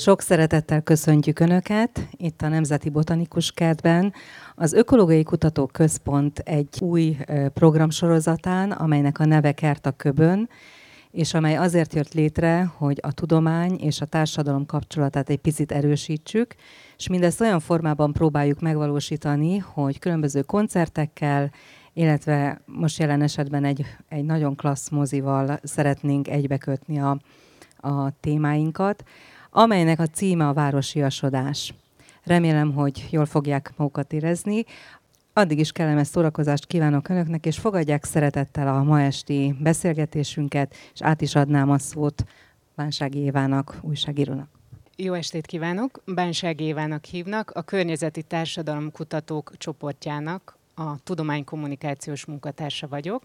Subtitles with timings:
[0.00, 4.12] Sok szeretettel köszöntjük Önöket itt a Nemzeti Botanikus Kertben.
[4.54, 7.16] Az Ökológiai Kutatók Központ egy új
[7.54, 10.48] programsorozatán, amelynek a neve Kert a Köbön,
[11.10, 16.54] és amely azért jött létre, hogy a tudomány és a társadalom kapcsolatát egy picit erősítsük,
[16.96, 21.50] és mindezt olyan formában próbáljuk megvalósítani, hogy különböző koncertekkel,
[21.92, 27.18] illetve most jelen esetben egy, egy nagyon klassz mozival szeretnénk egybekötni a,
[27.76, 29.04] a témáinkat
[29.50, 31.74] amelynek a címe a városiasodás.
[32.22, 34.64] Remélem, hogy jól fogják magukat érezni.
[35.32, 41.20] Addig is kellemes szórakozást kívánok Önöknek, és fogadják szeretettel a ma esti beszélgetésünket, és át
[41.20, 42.24] is adnám a szót
[42.74, 44.48] Bánsági Évának, újságírónak.
[44.96, 46.02] Jó estét kívánok!
[46.04, 53.22] Bánsági Évának hívnak, a Környezeti Társadalomkutatók csoportjának a tudománykommunikációs munkatársa vagyok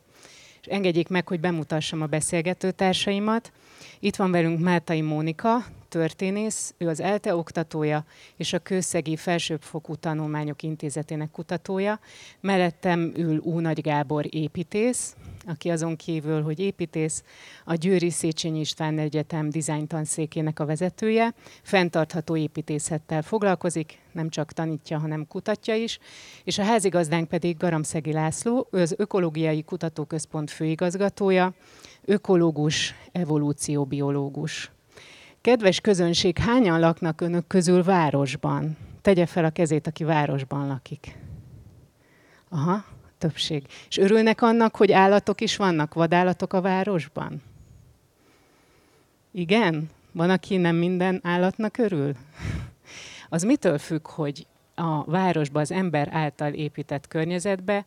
[0.65, 3.51] és engedjék meg, hogy bemutassam a beszélgető társaimat.
[3.99, 8.05] Itt van velünk Mátai Mónika, történész, ő az ELTE oktatója
[8.35, 11.99] és a Kőszegi Felsőbbfokú Tanulmányok Intézetének kutatója.
[12.39, 15.15] Mellettem ül Únagy Gábor építész,
[15.47, 17.23] aki azon kívül, hogy építész,
[17.65, 24.97] a Győri Széchenyi István Egyetem dizájn tanszékének a vezetője, fenntartható építészettel foglalkozik, nem csak tanítja,
[24.97, 25.99] hanem kutatja is,
[26.43, 31.53] és a házigazdánk pedig Garamszegi László, ő az Ökológiai Kutatóközpont főigazgatója,
[32.05, 34.74] ökológus, evolúcióbiológus.
[35.45, 38.77] Kedves közönség, hányan laknak önök közül városban?
[39.01, 41.17] Tegye fel a kezét, aki városban lakik.
[42.49, 42.83] Aha,
[43.17, 43.67] többség.
[43.87, 47.41] És örülnek annak, hogy állatok is vannak, vadállatok a városban?
[49.31, 49.89] Igen?
[50.11, 52.13] Van, aki nem minden állatnak örül?
[53.29, 57.85] Az mitől függ, hogy a városba, az ember által épített környezetbe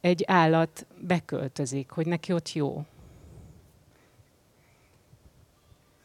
[0.00, 2.84] egy állat beköltözik, hogy neki ott jó?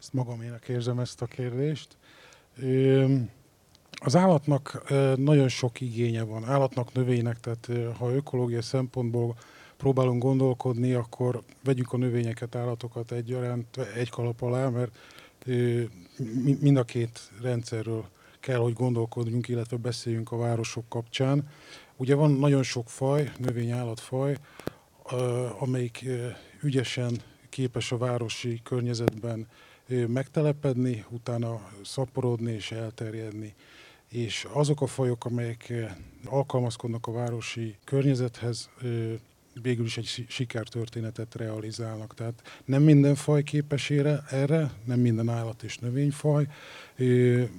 [0.02, 1.98] Ezt magamének érzem ezt a kérdést.
[3.92, 4.84] Az állatnak
[5.16, 6.46] nagyon sok igénye van.
[6.46, 9.36] Állatnak, növénynek, tehát ha ökológiai szempontból
[9.78, 14.98] próbálunk gondolkodni, akkor vegyük a növényeket, állatokat egyaránt egy kalap alá, mert
[16.60, 18.06] mind a két rendszerről
[18.40, 21.50] kell, hogy gondolkodjunk, illetve beszéljünk a városok kapcsán.
[21.96, 24.38] Ugye van nagyon sok faj, növény-állatfaj,
[25.60, 26.06] amelyik
[26.62, 29.48] ügyesen képes a városi környezetben
[30.08, 33.54] megtelepedni, utána szaporodni és elterjedni.
[34.10, 35.74] És azok a fajok, amelyek
[36.26, 38.70] alkalmazkodnak a városi környezethez,
[39.62, 42.14] végül is egy sikertörténetet realizálnak.
[42.14, 46.48] Tehát nem minden faj képes erre, nem minden állat és növényfaj,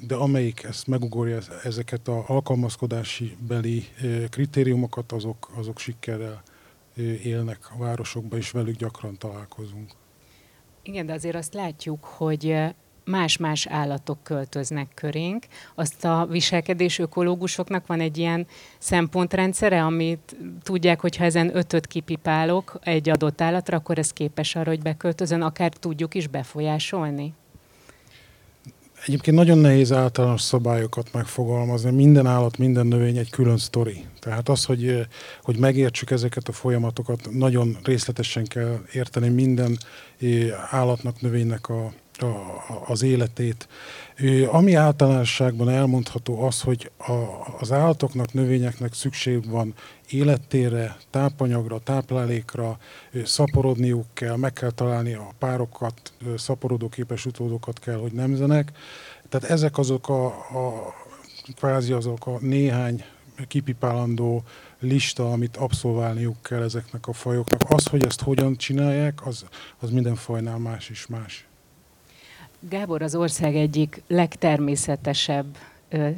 [0.06, 3.84] de amelyik ezt megugorja ezeket a alkalmazkodási beli
[4.28, 6.43] kritériumokat, azok, azok sikerrel
[7.22, 9.91] élnek a városokban, és velük gyakran találkozunk.
[10.82, 12.56] Igen, de azért azt látjuk, hogy
[13.04, 15.47] más-más állatok költöznek körénk.
[15.75, 18.47] Azt a viselkedés ökológusoknak van egy ilyen
[18.78, 24.70] szempontrendszere, amit tudják, hogy ha ezen ötöt kipipálok egy adott állatra, akkor ez képes arra,
[24.70, 27.34] hogy beköltözön, akár tudjuk is befolyásolni?
[29.06, 31.90] Egyébként nagyon nehéz általános szabályokat megfogalmazni.
[31.90, 34.04] Minden állat, minden növény egy külön sztori.
[34.20, 35.06] Tehát az, hogy,
[35.42, 39.78] hogy megértsük ezeket a folyamatokat, nagyon részletesen kell érteni minden
[40.70, 41.92] állatnak, növénynek a,
[42.86, 43.68] az életét.
[44.50, 47.12] Ami általánosságban elmondható az, hogy a,
[47.60, 49.74] az állatoknak, növényeknek szükség van
[50.10, 52.78] élettére, tápanyagra, táplálékra,
[53.24, 58.72] szaporodniuk kell, meg kell találni a párokat, szaporodóképes utódokat kell, hogy nemzenek.
[59.28, 60.94] Tehát ezek azok a, a
[61.54, 63.04] kvázi azok a néhány
[63.48, 64.42] kipipálandó
[64.78, 67.70] lista, amit abszolválniuk kell ezeknek a fajoknak.
[67.70, 69.44] Az, hogy ezt hogyan csinálják, az,
[69.78, 71.46] az minden fajnál más is más.
[72.68, 75.56] Gábor az ország egyik legtermészetesebb
[75.88, 76.08] ö,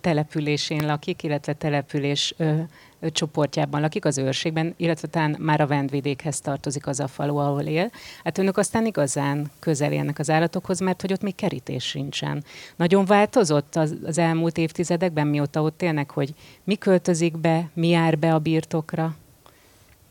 [0.00, 2.60] településén lakik, illetve település ö,
[3.00, 7.62] ö, csoportjában lakik, az őrségben, illetve talán már a Vendvidékhez tartozik az a falu, ahol
[7.62, 7.90] él.
[8.24, 12.44] Hát önök aztán igazán közel élnek az állatokhoz, mert hogy ott még kerítés sincsen.
[12.76, 16.34] Nagyon változott az, az elmúlt évtizedekben, mióta ott élnek, hogy
[16.64, 19.16] mi költözik be, mi jár be a birtokra?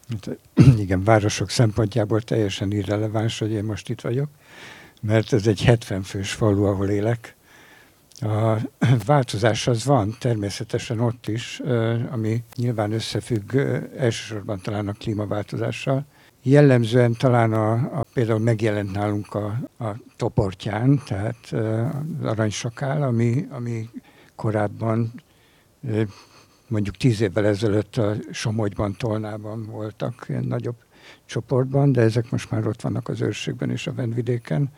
[0.09, 0.37] Hát,
[0.77, 4.29] igen, városok szempontjából teljesen irreleváns, hogy én most itt vagyok
[5.01, 7.35] mert ez egy 70 fős falu, ahol élek.
[8.21, 8.57] A
[9.05, 11.61] változás az van természetesen ott is,
[12.11, 13.55] ami nyilván összefügg
[13.97, 16.05] elsősorban talán a klímaváltozással.
[16.43, 23.89] Jellemzően talán a, a például megjelent nálunk a, a toportján, tehát az aranysakál, ami, ami
[24.35, 25.13] korábban
[26.67, 30.75] mondjuk tíz évvel ezelőtt a Somogyban, Tolnában voltak ilyen nagyobb
[31.31, 34.69] csoportban, de ezek most már ott vannak az őrségben és a Vendvidéken.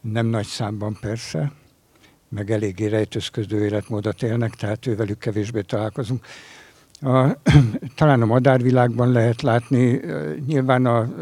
[0.00, 1.52] Nem nagy számban persze,
[2.28, 6.26] meg eléggé rejtőzködő életmódot élnek, tehát ővelük kevésbé találkozunk.
[7.00, 7.36] A,
[7.96, 10.00] talán a madárvilágban lehet látni,
[10.46, 11.14] nyilván a,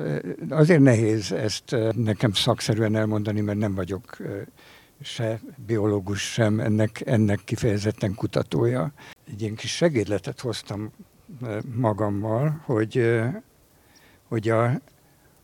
[0.48, 4.16] azért nehéz ezt nekem szakszerűen elmondani, mert nem vagyok
[5.00, 8.92] se biológus, sem ennek, ennek kifejezetten kutatója.
[9.30, 10.90] Egy ilyen kis segédletet hoztam
[11.74, 13.22] magammal, hogy,
[14.32, 14.80] hogy a,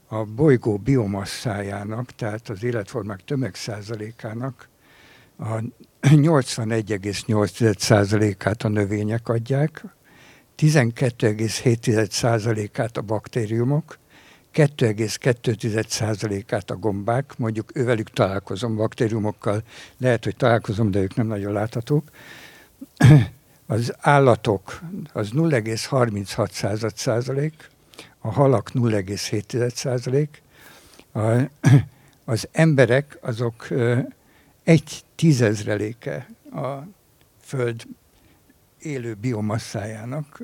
[0.07, 4.69] a bolygó biomasszájának, tehát az életformák tömegszázalékának
[5.39, 5.63] a
[6.03, 9.85] 81,8%-át a növények adják,
[10.59, 13.99] 12,7%-át a baktériumok,
[14.55, 19.63] 2,2%-át a gombák, mondjuk ővelük találkozom baktériumokkal,
[19.99, 22.11] lehet, hogy találkozom, de ők nem nagyon láthatók.
[23.67, 24.81] Az állatok
[25.13, 27.71] az 0,36 százalék,
[28.29, 30.43] a halak 0,7 százalék,
[32.25, 33.69] az emberek azok
[34.65, 36.69] egy tízezreléke a
[37.41, 37.87] Föld
[38.79, 40.43] élő biomasszájának,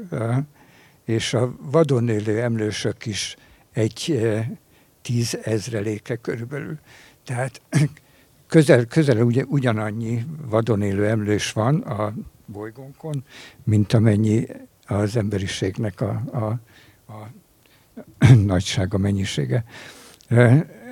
[1.05, 3.37] és a vadon élő emlősök is
[3.73, 4.21] egy
[5.03, 6.79] tízezreléke körülbelül.
[7.25, 7.61] Tehát
[8.47, 12.15] közel, közel ugye, ugyanannyi vadon élő emlős van a
[12.47, 13.25] bolygónkon,
[13.65, 14.47] mint amennyi
[14.87, 16.45] az emberiségnek a, a,
[17.13, 17.29] a
[18.47, 19.65] nagysága, mennyisége.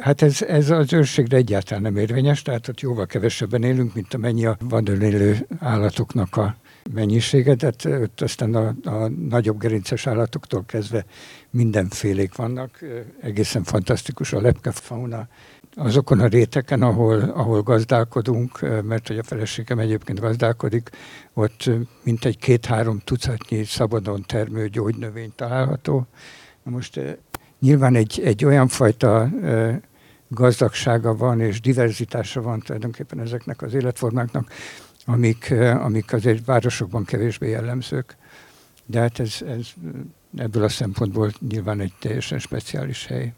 [0.00, 4.46] Hát ez, ez az őrségre egyáltalán nem érvényes, tehát ott jóval kevesebben élünk, mint amennyi
[4.46, 6.56] a vadon élő állatoknak a
[6.92, 11.04] mennyisége, tehát ott aztán a, a nagyobb gerinces állatoktól kezdve
[11.50, 12.84] mindenfélék vannak,
[13.20, 15.28] egészen fantasztikus a lepkefauna.
[15.74, 20.90] Azokon a réteken, ahol, ahol gazdálkodunk, mert hogy a feleségem egyébként gazdálkodik,
[21.34, 21.70] ott
[22.02, 26.06] mintegy két-három tucatnyi szabadon termő gyógynövény található.
[26.62, 27.00] Most
[27.60, 29.30] nyilván egy, egy olyan fajta
[30.28, 34.52] gazdagsága van és diverzitása van tulajdonképpen ezeknek az életformáknak,
[35.06, 38.16] amik, amik azért városokban kevésbé jellemzők.
[38.86, 39.68] De hát ez, ez
[40.36, 43.32] ebből a szempontból nyilván egy teljesen speciális hely.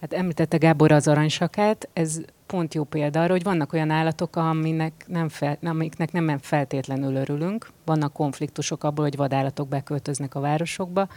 [0.00, 5.04] Hát említette Gábor az aranysakát, ez pont jó példa arra, hogy vannak olyan állatok, aminek
[5.06, 7.70] nem fel, amiknek nem feltétlenül örülünk.
[7.84, 11.08] Vannak konfliktusok abból, hogy vadállatok beköltöznek a városokba.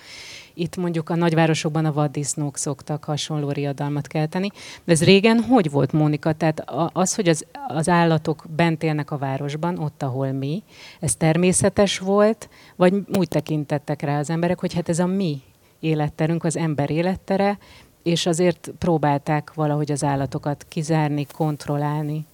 [0.54, 4.52] Itt mondjuk a nagyvárosokban a vaddisznók szoktak hasonló riadalmat kelteni.
[4.84, 6.34] De ez régen hogy volt, Mónika?
[6.34, 6.64] Tehát
[6.94, 10.64] az, hogy az, az állatok bent élnek a városban, ott, ahol mi,
[11.00, 15.42] ez természetes volt, vagy úgy tekintettek rá az emberek, hogy hát ez a mi
[15.80, 17.58] életterünk, az ember élettere,
[18.08, 22.26] és azért próbálták valahogy az állatokat kizárni, kontrollálni.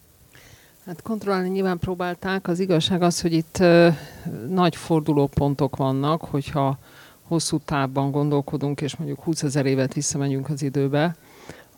[0.85, 2.47] Hát kontrollálni nyilván próbálták.
[2.47, 3.89] Az igazság az, hogy itt ö,
[4.49, 6.77] nagy fordulópontok vannak, hogyha
[7.23, 11.15] hosszú távban gondolkodunk, és mondjuk 20 ezer évet visszamegyünk az időbe,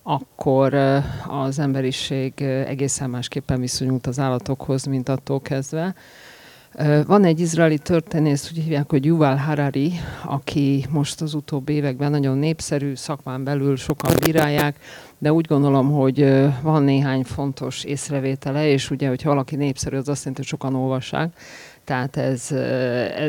[0.04, 0.98] akkor ö,
[1.28, 5.96] az emberiség egészen másképpen viszonyult az állatokhoz, mint attól kezdve.
[7.06, 9.92] Van egy izraeli történész, úgy hívják, hogy Yuval Harari,
[10.26, 14.80] aki most az utóbbi években nagyon népszerű, szakmán belül sokan bírálják,
[15.18, 20.20] de úgy gondolom, hogy van néhány fontos észrevétele, és ugye, hogyha valaki népszerű, az azt
[20.20, 21.38] jelenti, hogy sokan olvassák.
[21.84, 22.52] Tehát ez,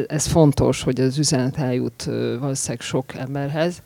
[0.07, 2.05] ez fontos, hogy az üzenet eljut
[2.41, 3.83] valószínűleg sok emberhez.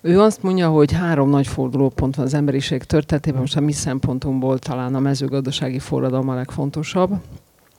[0.00, 4.58] Ő azt mondja, hogy három nagy fordulópont van az emberiség történetében, most a mi szempontunkból
[4.58, 7.10] talán a mezőgazdasági forradalom a legfontosabb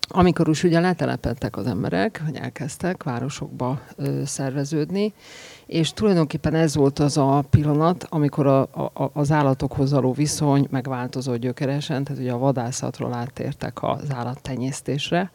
[0.07, 5.13] amikor is ugye letelepedtek az emberek, hogy elkezdtek városokba ö, szerveződni,
[5.65, 11.37] és tulajdonképpen ez volt az a pillanat, amikor a, a, az állatokhoz való viszony megváltozott
[11.37, 15.31] gyökeresen, tehát ugye a vadászatról áttértek az állattenyésztésre,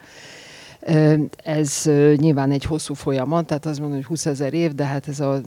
[1.37, 1.83] ez
[2.17, 5.41] nyilván egy hosszú folyamat, tehát azt mondom, hogy 20 ezer év, de hát ez a,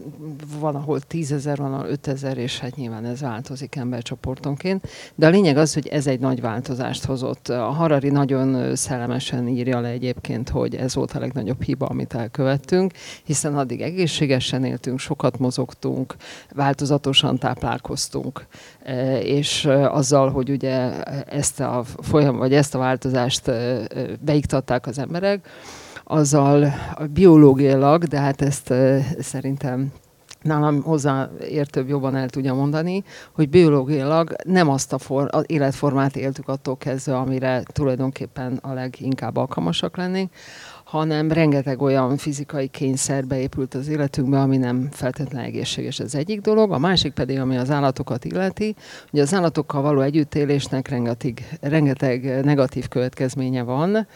[0.59, 4.87] van, ahol 10 ezer, van, ahol 5 ezer, és hát nyilván ez változik embercsoportonként.
[5.15, 7.49] De a lényeg az, hogy ez egy nagy változást hozott.
[7.49, 12.91] A Harari nagyon szellemesen írja le egyébként, hogy ez volt a legnagyobb hiba, amit elkövettünk,
[13.23, 16.15] hiszen addig egészségesen éltünk, sokat mozogtunk,
[16.53, 18.45] változatosan táplálkoztunk,
[19.23, 23.51] és azzal, hogy ugye ezt a folyam, vagy ezt a változást
[24.21, 25.47] beiktatták az emberek, emberek,
[26.03, 26.73] azzal
[27.13, 28.73] biológiailag, de hát ezt
[29.19, 29.91] szerintem
[30.41, 36.47] nálam hozzáértőbb jobban el tudja mondani, hogy biológiailag nem azt a for, az életformát éltük
[36.47, 40.31] attól kezdve, amire tulajdonképpen a leginkább alkalmasak lennénk,
[40.95, 46.71] hanem rengeteg olyan fizikai kényszer beépült az életünkbe, ami nem feltétlenül egészséges az egyik dolog.
[46.71, 48.75] A másik pedig, ami az állatokat illeti,
[49.11, 54.07] hogy az állatokkal való együttélésnek rengeteg, rengeteg negatív következménye van,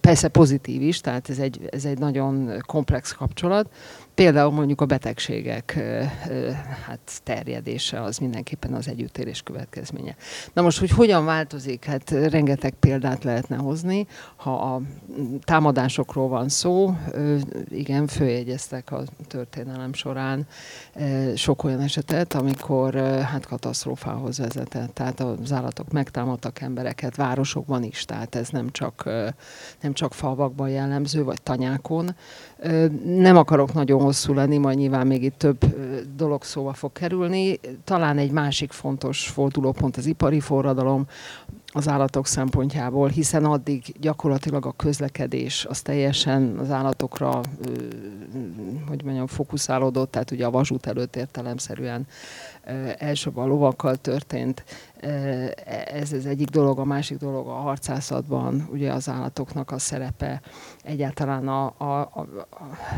[0.00, 3.68] persze pozitív is, tehát ez egy, ez egy nagyon komplex kapcsolat,
[4.14, 5.78] Például mondjuk a betegségek
[6.86, 10.16] hát terjedése az mindenképpen az együttélés következménye.
[10.52, 14.06] Na most, hogy hogyan változik, hát rengeteg példát lehetne hozni.
[14.36, 14.80] Ha a
[15.44, 16.96] támadásokról van szó,
[17.68, 20.46] igen, följegyeztek a történelem során
[21.34, 24.94] sok olyan esetet, amikor hát katasztrófához vezetett.
[24.94, 29.04] Tehát az állatok megtámadtak embereket városokban is, tehát ez nem csak,
[29.80, 32.14] nem csak falvakban jellemző, vagy tanyákon.
[33.04, 35.64] Nem akarok nagyon hosszú lenni, majd nyilván még itt több
[36.16, 37.60] dolog szóba fog kerülni.
[37.84, 41.06] Talán egy másik fontos fordulópont az ipari forradalom,
[41.74, 47.40] az állatok szempontjából, hiszen addig gyakorlatilag a közlekedés az teljesen az állatokra,
[48.88, 52.06] hogy mondjam, fókuszálódott, tehát ugye a vasút előtt értelemszerűen
[52.98, 54.64] elsőbb a lovakkal történt.
[55.92, 60.40] Ez az egyik dolog, a másik dolog a harcászatban, ugye az állatoknak a szerepe.
[60.82, 62.26] Egyáltalán a, a, a,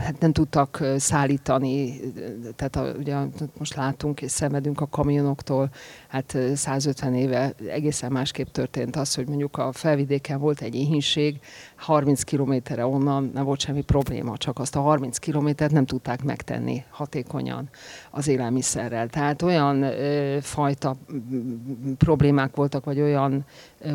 [0.05, 2.01] hát nem tudtak szállítani,
[2.57, 3.17] tehát a, ugye
[3.59, 5.71] most látunk és szenvedünk a kamionoktól,
[6.09, 11.41] hát 150 éve egészen másképp történt az, hogy mondjuk a felvidéken volt egy éhínség,
[11.77, 16.85] 30 kilométerre onnan nem volt semmi probléma, csak azt a 30 kilométert nem tudták megtenni
[16.91, 17.69] hatékonyan
[18.11, 19.09] az élelmiszerrel.
[19.09, 20.97] Tehát olyan ö, fajta
[21.99, 23.45] problémák voltak, vagy olyan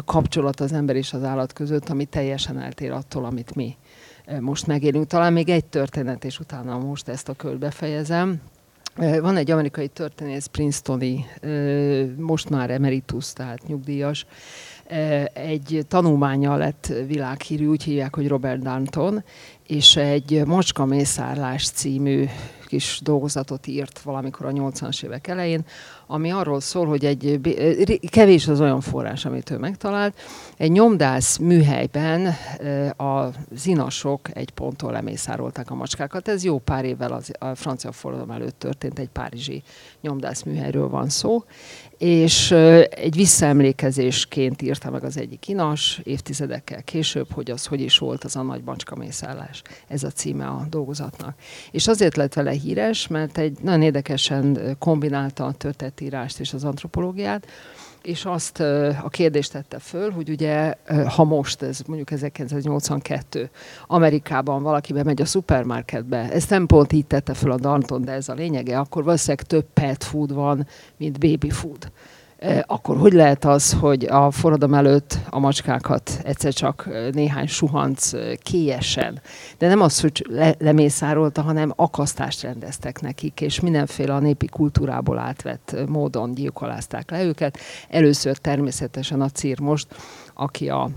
[0.05, 3.75] kapcsolat az ember és az állat között, ami teljesen eltér attól, amit mi
[4.39, 5.07] most megélünk.
[5.07, 8.41] Talán még egy történet, és utána most ezt a kört befejezem.
[8.95, 11.25] Van egy amerikai történész, Princetoni,
[12.17, 14.25] most már emeritus, tehát nyugdíjas,
[15.33, 19.23] egy tanulmánya lett világhírű, úgy hívják, hogy Robert Danton,
[19.67, 22.25] és egy Macska mészárlás című
[22.69, 25.65] kis dolgozatot írt valamikor a 80-as évek elején,
[26.07, 27.39] ami arról szól, hogy egy
[28.09, 30.19] kevés az olyan forrás, amit ő megtalált.
[30.57, 32.25] Egy nyomdász műhelyben
[32.97, 36.27] a zinasok egy ponttól lemészárolták a macskákat.
[36.27, 39.63] Ez jó pár évvel az, a francia forradalom előtt történt, egy párizsi
[40.01, 41.43] nyomdász műhelyről van szó,
[41.97, 42.51] és
[42.89, 48.35] egy visszaemlékezésként írta meg az egyik inas évtizedekkel később, hogy az hogy is volt az
[48.35, 48.61] a nagy
[48.95, 49.61] mészállás.
[49.87, 51.35] Ez a címe a dolgozatnak.
[51.71, 57.47] És azért lett vele híres, mert egy nagyon érdekesen kombinálta a történetírást és az antropológiát,
[58.01, 58.59] és azt
[59.03, 60.73] a kérdést tette föl, hogy ugye,
[61.15, 63.49] ha most, ez mondjuk 1982,
[63.87, 68.29] Amerikában valaki bemegy a szupermarketbe, ezt nem pont így tette föl a Danton, de ez
[68.29, 71.91] a lényege, akkor valószínűleg több pet food van, mint baby food
[72.65, 78.11] akkor hogy lehet az, hogy a forradalom előtt a macskákat egyszer csak néhány suhanc
[78.43, 79.21] kélyesen,
[79.57, 85.17] de nem az, hogy le, lemészárolta, hanem akasztást rendeztek nekik, és mindenféle a népi kultúrából
[85.17, 87.57] átvett módon gyilkolázták le őket.
[87.89, 89.87] Először természetesen a cír most,
[90.33, 90.89] aki a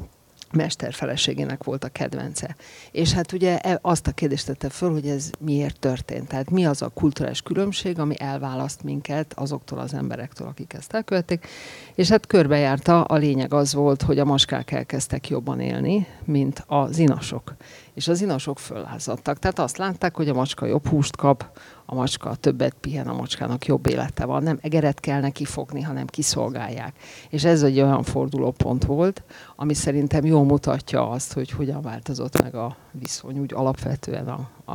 [0.52, 2.56] mester feleségének volt a kedvence.
[2.90, 6.28] És hát ugye e, azt a kérdést tette föl, hogy ez miért történt.
[6.28, 11.47] Tehát mi az a kulturális különbség, ami elválaszt minket azoktól az emberektől, akik ezt elkövették.
[11.94, 16.99] És hát körbejárta, a lényeg az volt, hogy a maskák elkezdtek jobban élni, mint az
[16.99, 17.54] inasok.
[17.94, 19.38] És az inasok föllázadtak.
[19.38, 23.66] Tehát azt látták, hogy a macska jobb húst kap, a macska többet pihen, a macskának
[23.66, 24.42] jobb élete van.
[24.42, 26.96] Nem egeret kell neki fogni, hanem kiszolgálják.
[27.30, 29.22] És ez egy olyan fordulópont volt,
[29.56, 34.75] ami szerintem jól mutatja azt, hogy hogyan változott meg a viszony úgy alapvetően, a, a,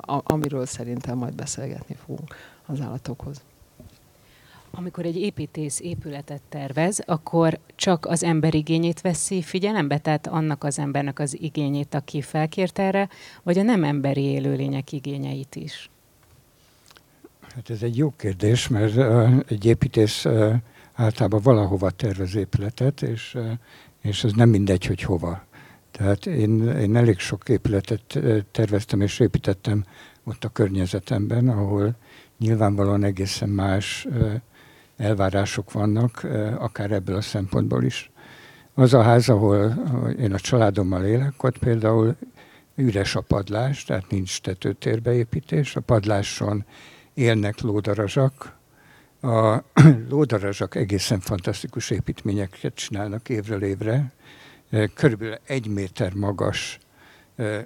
[0.00, 2.34] a, amiről szerintem majd beszélgetni fogunk
[2.66, 3.42] az állatokhoz.
[4.74, 10.78] Amikor egy építész épületet tervez, akkor csak az ember igényét veszi figyelembe, tehát annak az
[10.78, 13.08] embernek az igényét, aki felkért erre,
[13.42, 15.90] vagy a nem emberi élőlények igényeit is?
[17.54, 18.96] Hát ez egy jó kérdés, mert
[19.50, 20.26] egy építész
[20.92, 23.38] általában valahova tervez épületet, és,
[24.02, 25.44] és ez nem mindegy, hogy hova.
[25.90, 28.18] Tehát én, én elég sok épületet
[28.50, 29.84] terveztem és építettem
[30.24, 31.96] ott a környezetemben, ahol
[32.38, 34.06] nyilvánvalóan egészen más
[34.96, 36.26] elvárások vannak,
[36.58, 38.10] akár ebből a szempontból is.
[38.74, 39.70] Az a ház, ahol
[40.18, 42.16] én a családommal élek, ott például
[42.74, 45.76] üres a padlás, tehát nincs tetőtérbeépítés.
[45.76, 46.64] A padláson
[47.14, 48.56] élnek lódarazsak.
[49.20, 49.58] A
[50.10, 54.12] lódarazsak egészen fantasztikus építményeket csinálnak évről évre.
[54.94, 56.78] Körülbelül egy méter magas,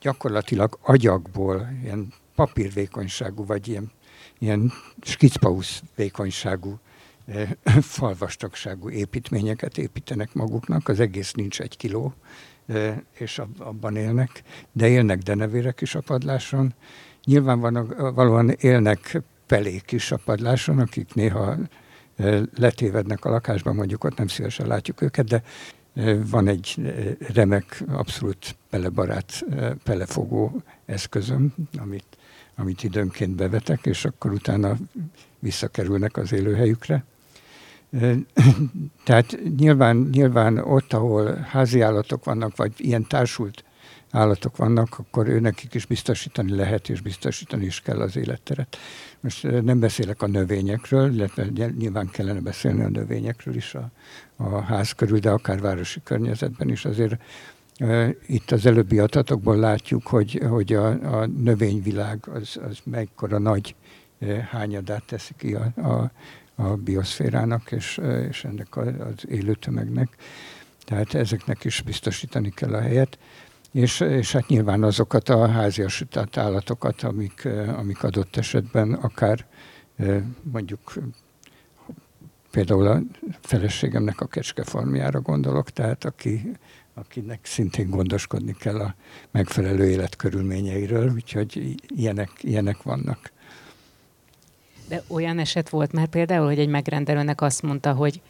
[0.00, 3.90] gyakorlatilag agyagból, ilyen papírvékonyságú, vagy ilyen,
[4.42, 6.78] ilyen skicpausz vékonyságú
[7.98, 12.14] falvastagságú építményeket építenek maguknak, az egész nincs egy kiló,
[13.12, 16.74] és abban élnek, de élnek denevérek is a padláson.
[17.24, 21.56] Nyilvánvalóan élnek pelék is a padláson, akik néha
[22.56, 25.42] letévednek a lakásban, mondjuk ott nem szívesen látjuk őket, de
[26.30, 26.94] van egy
[27.34, 29.44] remek, abszolút pelebarát,
[29.84, 32.16] pelefogó eszközöm, amit,
[32.56, 34.76] amit időnként bevetek, és akkor utána
[35.38, 37.04] visszakerülnek az élőhelyükre.
[39.04, 43.64] Tehát nyilván, nyilván ott, ahol házi állatok vannak, vagy ilyen társult
[44.12, 48.76] állatok vannak, akkor ő nekik is biztosítani lehet, és biztosítani is kell az életteret.
[49.20, 51.46] Most nem beszélek a növényekről, illetve
[51.78, 53.90] nyilván kellene beszélni a növényekről is a,
[54.36, 57.16] a ház körül, de akár városi környezetben is azért
[58.26, 60.86] itt az előbbi adatokból látjuk, hogy, hogy a,
[61.20, 63.74] a növényvilág az, az mekkora nagy
[64.50, 66.10] hányadát teszi ki a, a,
[66.54, 70.08] a bioszférának és, és ennek az élő tömegnek.
[70.84, 73.18] Tehát ezeknek is biztosítani kell a helyet.
[73.72, 79.46] És, és hát nyilván azokat a háziasított állatokat, amik, amik adott esetben akár
[80.42, 80.92] mondjuk
[82.50, 83.00] például a
[83.40, 86.56] feleségemnek a kecskefarmjára gondolok, tehát aki,
[86.94, 88.94] akinek szintén gondoskodni kell a
[89.30, 93.32] megfelelő életkörülményeiről, úgyhogy ilyenek, ilyenek vannak.
[94.88, 98.20] De olyan eset volt már például, hogy egy megrendelőnek azt mondta, hogy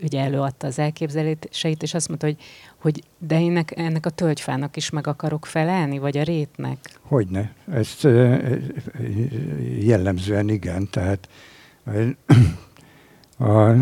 [0.00, 2.36] ugye előadta az elképzeléseit, és azt mondta, hogy,
[2.76, 6.78] hogy de én ennek a tölgyfának is meg akarok felelni, vagy a rétnek?
[7.00, 7.54] Hogyne.
[7.72, 8.02] Ezt
[9.80, 10.88] jellemzően igen.
[10.90, 11.28] Tehát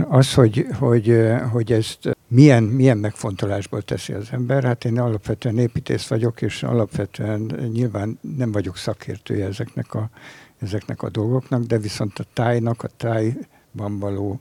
[0.08, 1.20] az, hogy, hogy,
[1.52, 7.40] hogy ezt milyen, milyen megfontolásból teszi az ember, hát én alapvetően építész vagyok, és alapvetően
[7.72, 10.10] nyilván nem vagyok szakértője ezeknek a,
[10.58, 14.40] ezeknek a dolgoknak, de viszont a tájnak, a tájban való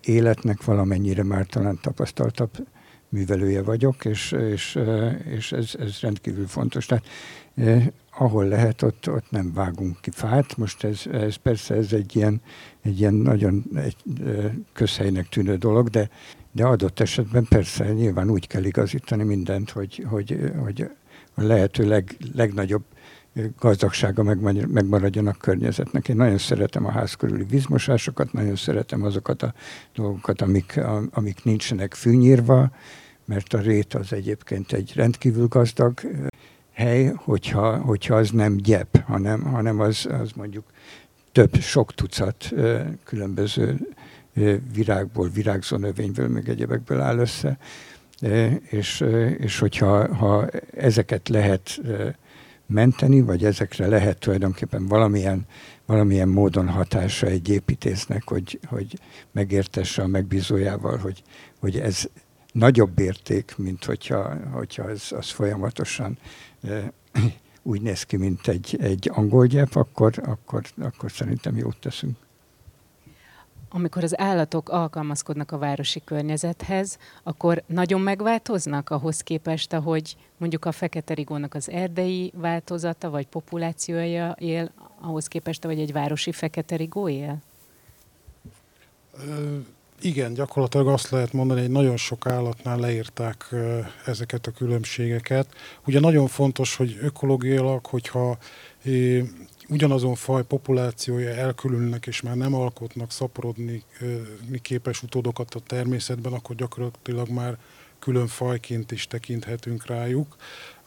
[0.00, 2.50] életnek valamennyire már talán tapasztaltabb
[3.08, 4.78] művelője vagyok, és, és,
[5.24, 6.86] és ez, ez rendkívül fontos.
[6.86, 7.06] Tehát
[7.54, 7.86] eh,
[8.18, 10.56] ahol lehet, ott, ott nem vágunk ki fát.
[10.56, 12.40] Most ez, ez persze ez egy ilyen,
[12.82, 13.96] egy ilyen nagyon egy,
[14.72, 16.10] közhelynek tűnő dolog, de,
[16.54, 20.90] de adott esetben persze nyilván úgy kell igazítani mindent, hogy, hogy, hogy
[21.34, 22.84] a lehető leg, legnagyobb
[23.58, 24.22] gazdagsága
[24.66, 26.08] megmaradjon a környezetnek.
[26.08, 29.54] Én nagyon szeretem a ház körüli vízmosásokat, nagyon szeretem azokat a
[29.94, 32.70] dolgokat, amik, amik nincsenek fűnyírva,
[33.24, 36.00] mert a rét az egyébként egy rendkívül gazdag
[36.72, 40.64] hely, hogyha, hogyha az nem gyep, hanem, hanem az, az mondjuk
[41.32, 42.52] több, sok tucat
[43.04, 43.78] különböző
[44.72, 47.58] virágból, virágzó növényből, meg egyebekből áll össze,
[48.70, 49.04] és,
[49.38, 51.80] és hogyha ha ezeket lehet
[52.66, 55.46] menteni, vagy ezekre lehet tulajdonképpen valamilyen,
[55.86, 58.98] valamilyen módon hatása egy építésznek, hogy, hogy
[59.32, 61.22] megértesse a megbízójával, hogy,
[61.60, 62.08] hogy ez
[62.52, 66.18] nagyobb érték, mint hogyha, hogyha az, az folyamatosan
[67.62, 72.16] úgy néz ki, mint egy, egy angol gyep, akkor, akkor, akkor szerintem jót teszünk.
[73.76, 80.72] Amikor az állatok alkalmazkodnak a városi környezethez, akkor nagyon megváltoznak ahhoz képest, ahogy mondjuk a
[80.72, 87.08] fekete rigónak az erdei változata vagy populációja él, ahhoz képest, hogy egy városi fekete rigó
[87.08, 87.38] él?
[90.00, 93.54] Igen, gyakorlatilag azt lehet mondani, hogy nagyon sok állatnál leírták
[94.06, 95.46] ezeket a különbségeket.
[95.86, 98.38] Ugye nagyon fontos, hogy ökológiailag, hogyha
[99.68, 103.82] ugyanazon faj populációja elkülönülnek, és már nem alkotnak szaporodni
[104.62, 107.58] képes utódokat a természetben, akkor gyakorlatilag már
[107.98, 110.36] külön fajként is tekinthetünk rájuk.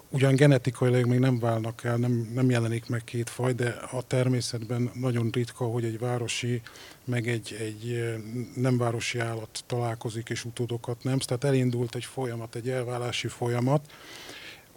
[0.10, 4.92] Ugyan genetikailag még nem válnak el, nem, nem jelenik meg két faj, de a természetben
[4.94, 6.62] nagyon ritka, hogy egy városi,
[7.04, 8.14] meg egy, egy
[8.56, 11.18] nem városi állat találkozik és utódokat nem.
[11.18, 13.92] Tehát elindult egy folyamat, egy elválási folyamat.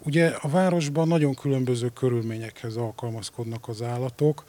[0.03, 4.43] Ugye a városban nagyon különböző körülményekhez alkalmazkodnak az állatok.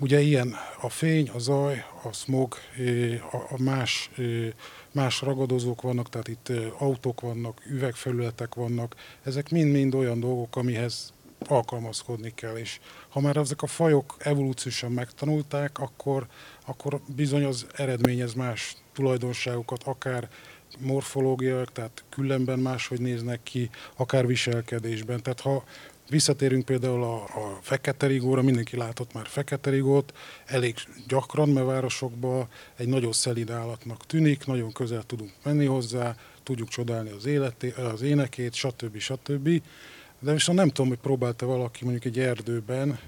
[0.00, 2.54] Ugye ilyen a fény, a zaj, a smog,
[3.30, 4.10] a más
[4.92, 11.12] más ragadozók vannak, tehát itt autók vannak, üvegfelületek vannak, ezek mind-mind olyan dolgok, amihez
[11.46, 16.26] alkalmazkodni kell, és ha már ezek a fajok evolúciósan megtanulták, akkor,
[16.66, 20.28] akkor bizony az eredményez más tulajdonságokat, akár
[20.78, 25.22] morfológiák, tehát különben máshogy néznek ki, akár viselkedésben.
[25.22, 25.64] Tehát ha
[26.08, 30.12] Visszatérünk például a, a fekete rigóra, mindenki látott már fekete rigót,
[30.46, 30.74] elég
[31.08, 37.10] gyakran, mert városokban egy nagyon szelid állatnak tűnik, nagyon közel tudunk menni hozzá, tudjuk csodálni
[37.10, 38.98] az, életé, az énekét, stb.
[38.98, 39.62] stb.
[40.20, 42.98] De viszont nem tudom, hogy próbálta valaki mondjuk egy erdőben,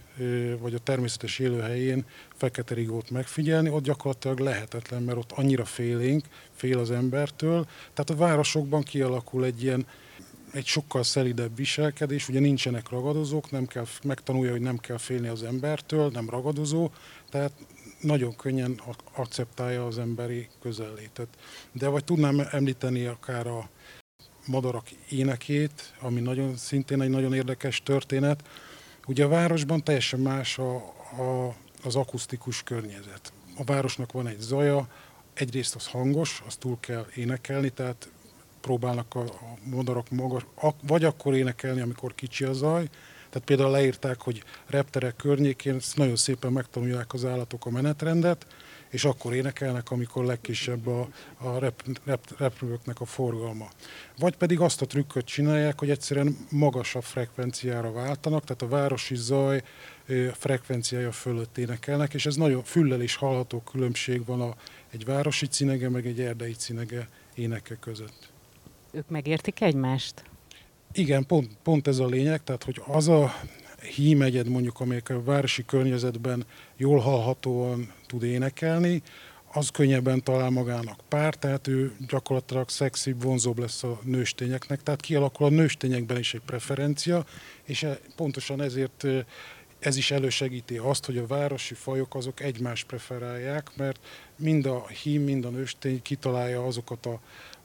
[0.58, 6.78] vagy a természetes élőhelyén fekete rigót megfigyelni, ott gyakorlatilag lehetetlen, mert ott annyira félénk, fél
[6.78, 7.66] az embertől.
[7.94, 9.86] Tehát a városokban kialakul egy ilyen
[10.52, 15.42] egy sokkal szelidebb viselkedés, ugye nincsenek ragadozók, nem kell, megtanulja, hogy nem kell félni az
[15.42, 16.90] embertől, nem ragadozó,
[17.30, 17.52] tehát
[18.00, 18.80] nagyon könnyen
[19.14, 21.28] akceptálja az emberi közellétet.
[21.72, 23.68] De vagy tudnám említeni akár a
[24.46, 28.42] madarak énekét, ami nagyon, szintén egy nagyon érdekes történet.
[29.06, 30.74] Ugye a városban teljesen más a,
[31.18, 33.32] a, az akusztikus környezet.
[33.56, 34.88] A városnak van egy zaja,
[35.34, 38.10] egyrészt az hangos, azt túl kell énekelni, tehát
[38.60, 40.46] próbálnak a, a madarak magas,
[40.82, 42.88] vagy akkor énekelni, amikor kicsi a zaj,
[43.30, 48.46] tehát például leírták, hogy repterek környékén nagyon szépen megtanulják az állatok a menetrendet,
[48.90, 53.68] és akkor énekelnek, amikor legkisebb a, a rep, rep, repülőknek a forgalma.
[54.18, 59.62] Vagy pedig azt a trükköt csinálják, hogy egyszerűen magasabb frekvenciára váltanak, tehát a városi zaj
[60.32, 64.54] frekvenciája fölött énekelnek, és ez nagyon füllel is hallható különbség van a,
[64.90, 68.32] egy városi cinege, meg egy erdei cinege éneke között.
[68.92, 70.24] Ők megértik egymást?
[70.92, 73.34] Igen, pont, pont ez a lényeg, tehát hogy az a
[73.94, 76.44] hímegyed mondjuk, amelyik a városi környezetben
[76.76, 79.02] jól hallhatóan tud énekelni,
[79.52, 85.46] az könnyebben talál magának pár, tehát ő gyakorlatilag szexibb, vonzóbb lesz a nőstényeknek, tehát kialakul
[85.46, 87.24] a nőstényekben is egy preferencia,
[87.64, 89.06] és e, pontosan ezért
[89.78, 94.00] ez is elősegíti azt, hogy a városi fajok azok egymást preferálják, mert
[94.36, 97.20] mind a hím, mind a nőstény kitalálja azokat a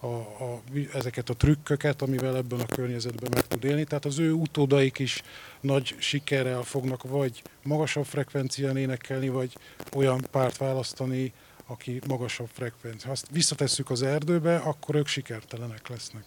[0.06, 0.62] a, a,
[0.94, 3.84] ezeket a trükköket, amivel ebben a környezetben meg tud élni.
[3.84, 5.22] Tehát az ő utódaik is
[5.62, 9.58] nagy sikerrel fognak vagy magasabb frekvencián énekelni, vagy
[9.96, 11.34] olyan párt választani,
[11.68, 13.06] aki magasabb frekvencia.
[13.06, 16.24] Ha azt visszatesszük az erdőbe, akkor ők sikertelenek lesznek.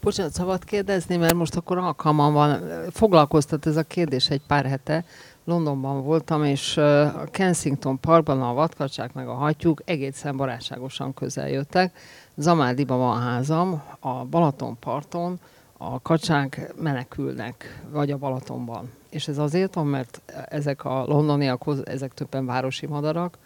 [0.00, 2.62] Bocsánat, szabad kérdezni, mert most akkor alkalmam van.
[2.90, 5.04] Foglalkoztat ez a kérdés egy pár hete.
[5.44, 11.96] Londonban voltam, és a Kensington Parkban a vadkacsák meg a hattyúk egészen barátságosan közel jöttek.
[12.40, 15.40] Zamádiban van házam, a Balatonparton
[15.76, 18.90] a kacsák menekülnek, vagy a Balatonban.
[19.10, 23.38] És ez azért van, mert ezek a londoniak, ezek többen városi madarak,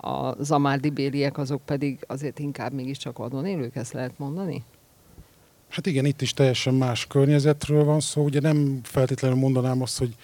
[0.00, 4.64] a zamárdi béliek azok pedig azért inkább mégiscsak vadon élők, ezt lehet mondani?
[5.68, 8.22] Hát igen, itt is teljesen más környezetről van szó.
[8.22, 10.14] Ugye nem feltétlenül mondanám azt, hogy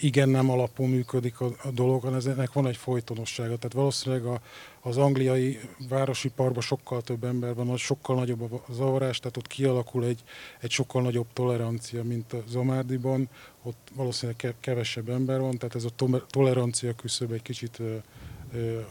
[0.00, 3.56] igen-nem alapon működik a, a dolog, hanem ennek van egy folytonossága.
[3.56, 4.40] Tehát valószínűleg a,
[4.86, 10.04] az angliai városi parkban sokkal több ember van, sokkal nagyobb a zavarás, tehát ott kialakul
[10.04, 10.22] egy,
[10.60, 13.28] egy sokkal nagyobb tolerancia, mint a Zamárdiban.
[13.62, 17.82] Ott valószínűleg kevesebb ember van, tehát ez a tolerancia küszöb egy kicsit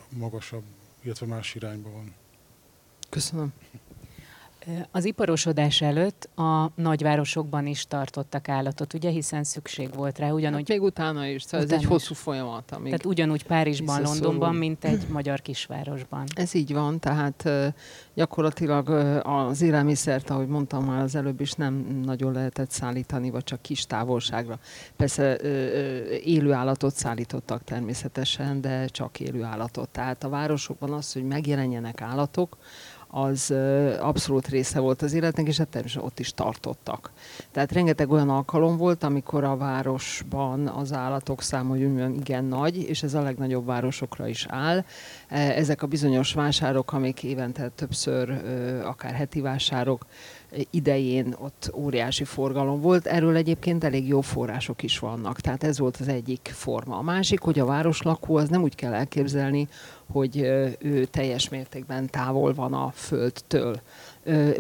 [0.10, 0.64] magasabb,
[1.04, 2.14] illetve más irányba van.
[3.10, 3.54] Köszönöm.
[4.91, 10.30] Az iparosodás előtt a nagyvárosokban is tartottak állatot, ugye, hiszen szükség volt rá.
[10.30, 12.71] Ugyanúgy, hát még utána is, szóval utána ez egy hosszú folyamat.
[12.71, 16.23] Amíg tehát ugyanúgy Párizsban, Londonban, mint egy magyar kisvárosban.
[16.36, 17.49] Ez így van, tehát
[18.13, 18.89] gyakorlatilag
[19.23, 23.86] az élelmiszert, ahogy mondtam már az előbb is, nem nagyon lehetett szállítani, vagy csak kis
[23.86, 24.60] távolságra.
[24.95, 25.36] Persze
[26.23, 29.89] élő állatot szállítottak természetesen, de csak élő állatot.
[29.89, 32.58] Tehát a városokban az, hogy megjelenjenek állatok,
[33.15, 33.54] az
[33.99, 37.12] abszolút része volt az életnek, és hát természetesen ott is tartottak.
[37.51, 43.13] Tehát rengeteg olyan alkalom volt, amikor a városban az állatok száma igen nagy, és ez
[43.13, 44.84] a legnagyobb városokra is áll.
[45.28, 48.30] E, ezek a bizonyos vásárok, amik évente többször,
[48.86, 50.06] akár heti vásárok,
[50.70, 53.06] idején ott óriási forgalom volt.
[53.06, 55.40] Erről egyébként elég jó források is vannak.
[55.40, 56.98] Tehát ez volt az egyik forma.
[56.98, 59.68] A másik, hogy a városlakó az nem úgy kell elképzelni,
[60.12, 60.38] hogy
[60.80, 63.82] ő teljes mértékben távol van a földtől.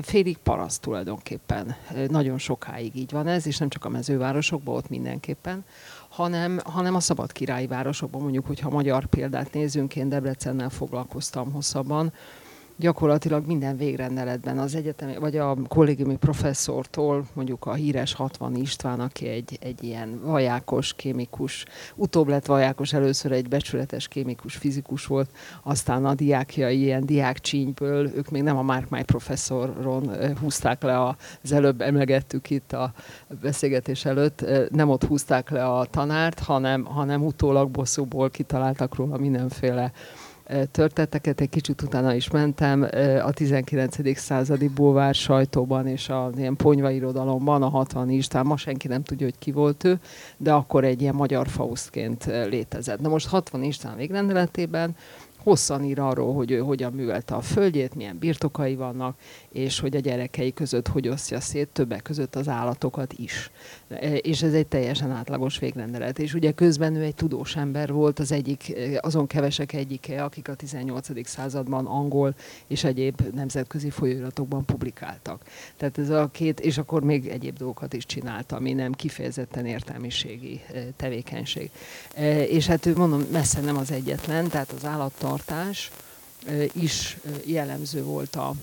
[0.01, 1.75] Félig paraszt tulajdonképpen.
[2.07, 5.65] Nagyon sokáig így van ez, és nem csak a mezővárosokban, ott mindenképpen
[6.15, 12.13] hanem, hanem a szabad királyi városokban, mondjuk, hogyha magyar példát nézünk, én Debrecennel foglalkoztam hosszabban,
[12.77, 19.27] gyakorlatilag minden végrendeletben az egyetem, vagy a kollégiumi professzortól, mondjuk a híres 60 István, aki
[19.27, 25.29] egy, egy ilyen vajákos kémikus, utóbb lett vajákos, először egy becsületes kémikus fizikus volt,
[25.63, 31.51] aztán a diákjai ilyen diákcsínyből, ők még nem a Mark My professzoron húzták le, az
[31.51, 32.93] előbb emlegettük itt a
[33.41, 39.91] beszélgetés előtt, nem ott húzták le a tanárt, hanem, hanem utólag bosszúból kitaláltak róla mindenféle
[40.71, 42.87] történeteket, egy kicsit utána is mentem
[43.25, 44.17] a 19.
[44.17, 49.25] századi bulvár sajtóban és a ilyen ponyva irodalomban, a 60 István, ma senki nem tudja,
[49.25, 49.99] hogy ki volt ő,
[50.37, 52.99] de akkor egy ilyen magyar Faustként létezett.
[52.99, 54.95] Na most 60 István végrendeletében
[55.45, 59.17] hosszan ír arról, hogy ő hogyan művelte a földjét, milyen birtokai vannak,
[59.49, 63.51] és hogy a gyerekei között hogy osztja szét, többek között az állatokat is.
[63.87, 66.19] E, és ez egy teljesen átlagos végrendelet.
[66.19, 70.55] És ugye közben ő egy tudós ember volt, az egyik, azon kevesek egyike, akik a
[70.55, 71.27] 18.
[71.27, 72.35] században angol
[72.67, 75.41] és egyéb nemzetközi folyóiratokban publikáltak.
[75.77, 80.61] Tehát ez a két, és akkor még egyéb dolgokat is csinált, ami nem kifejezetten értelmiségi
[80.73, 81.69] e, tevékenység.
[82.15, 84.85] E, és hát ő mondom, messze nem az egyetlen, tehát az
[85.35, 85.91] állattartás
[86.73, 88.53] is jellemző volt a,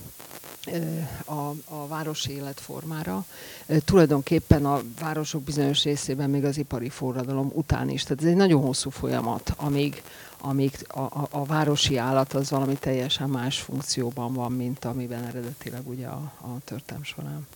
[1.25, 3.25] a, a városi életformára.
[3.85, 8.03] Tulajdonképpen a városok bizonyos részében még az ipari forradalom után is.
[8.03, 10.03] Tehát ez egy nagyon hosszú folyamat, amíg,
[10.41, 15.87] amíg a, a, a városi állat az valami teljesen más funkcióban van, mint amiben eredetileg
[15.87, 17.47] ugye a, a történelm során.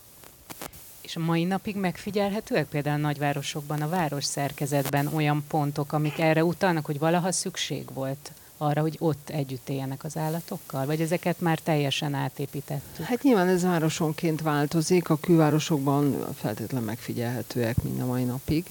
[1.02, 6.44] És a mai napig megfigyelhetőek például a nagyvárosokban, a város szerkezetben olyan pontok, amik erre
[6.44, 10.86] utalnak, hogy valaha szükség volt arra, hogy ott együtt éljenek az állatokkal?
[10.86, 13.06] Vagy ezeket már teljesen átépítettük?
[13.06, 18.65] Hát nyilván ez városonként változik, a külvárosokban feltétlenül megfigyelhetőek mind a mai napig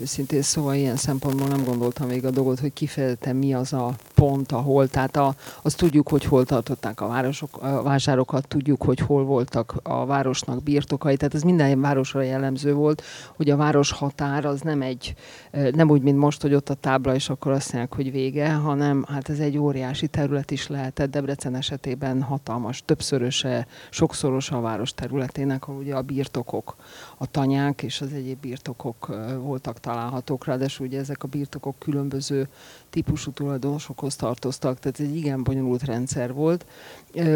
[0.00, 4.52] őszintén szóval ilyen szempontból nem gondoltam még a dolgot, hogy kifejezetten mi az a pont,
[4.52, 9.24] ahol, tehát a, azt tudjuk, hogy hol tartották a, városok, a vásárokat, tudjuk, hogy hol
[9.24, 13.02] voltak a városnak birtokai, tehát ez minden városra jellemző volt,
[13.36, 15.14] hogy a város határ az nem egy,
[15.50, 19.04] nem úgy, mint most, hogy ott a tábla, és akkor azt mondják, hogy vége, hanem
[19.08, 25.68] hát ez egy óriási terület is lehetett, Debrecen esetében hatalmas, többszöröse, sokszoros a város területének,
[25.68, 26.76] ahol ugye a birtokok,
[27.16, 29.06] a tanyák és az egyéb birtokok
[29.40, 32.48] voltak találhatók, ráadásul ugye ezek a birtokok különböző
[32.90, 36.66] típusú tulajdonosokhoz tartoztak, tehát egy igen bonyolult rendszer volt.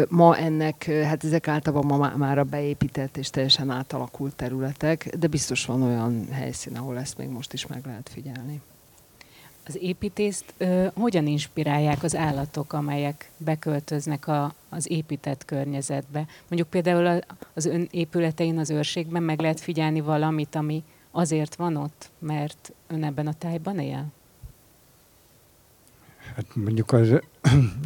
[0.09, 5.65] Ma ennek, hát ezek általában ma már a beépített és teljesen átalakult területek, de biztos
[5.65, 8.61] van olyan helyszín, ahol ezt még most is meg lehet figyelni.
[9.65, 16.25] Az építést ö, hogyan inspirálják az állatok, amelyek beköltöznek a, az épített környezetbe?
[16.47, 17.19] Mondjuk például
[17.53, 23.03] az ön épületein, az őrségben meg lehet figyelni valamit, ami azért van ott, mert ön
[23.03, 24.05] ebben a tájban él?
[26.35, 27.19] Hát mondjuk az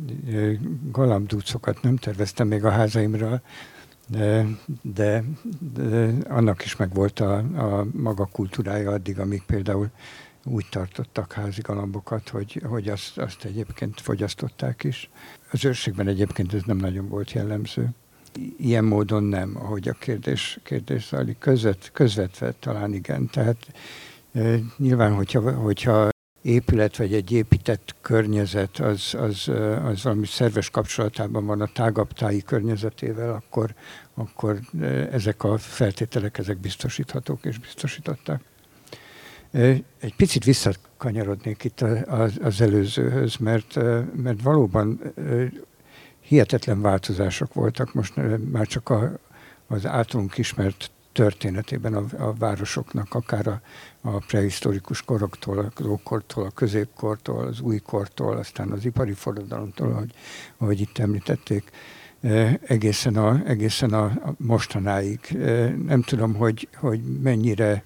[0.91, 3.41] galambdúcokat nem terveztem még a házaimra,
[4.07, 4.45] de,
[4.81, 5.23] de,
[5.73, 9.89] de annak is meg volt a, a maga kultúrája addig, amíg például
[10.43, 15.10] úgy tartottak házi galambokat, hogy, hogy azt, azt egyébként fogyasztották is.
[15.51, 17.89] Az őrségben egyébként ez nem nagyon volt jellemző.
[18.57, 21.38] Ilyen módon nem, ahogy a kérdés, kérdés zajlik.
[21.38, 23.29] Közvet, közvetve talán igen.
[23.29, 23.57] Tehát
[24.33, 26.10] e, nyilván, hogyha, hogyha
[26.41, 29.47] épület vagy egy épített környezet az, az,
[29.84, 33.73] az valami szerves kapcsolatában van a tágabb táji környezetével, akkor,
[34.13, 34.60] akkor
[35.12, 38.41] ezek a feltételek ezek biztosíthatók és biztosították.
[40.00, 41.82] Egy picit visszakanyarodnék itt
[42.41, 43.76] az, előzőhöz, mert,
[44.15, 45.02] mert valóban
[46.19, 48.13] hihetetlen változások voltak most
[48.52, 48.93] már csak
[49.67, 53.62] az általunk ismert történetében a, a városoknak, akár a,
[54.15, 60.12] a prehisztorikus koroktól, a ókortól, a középkortól, az újkortól, aztán az ipari forradalomtól, ahogy,
[60.58, 61.72] ahogy itt említették,
[62.62, 65.20] egészen a, egészen a, mostanáig.
[65.86, 67.84] Nem tudom, hogy, hogy mennyire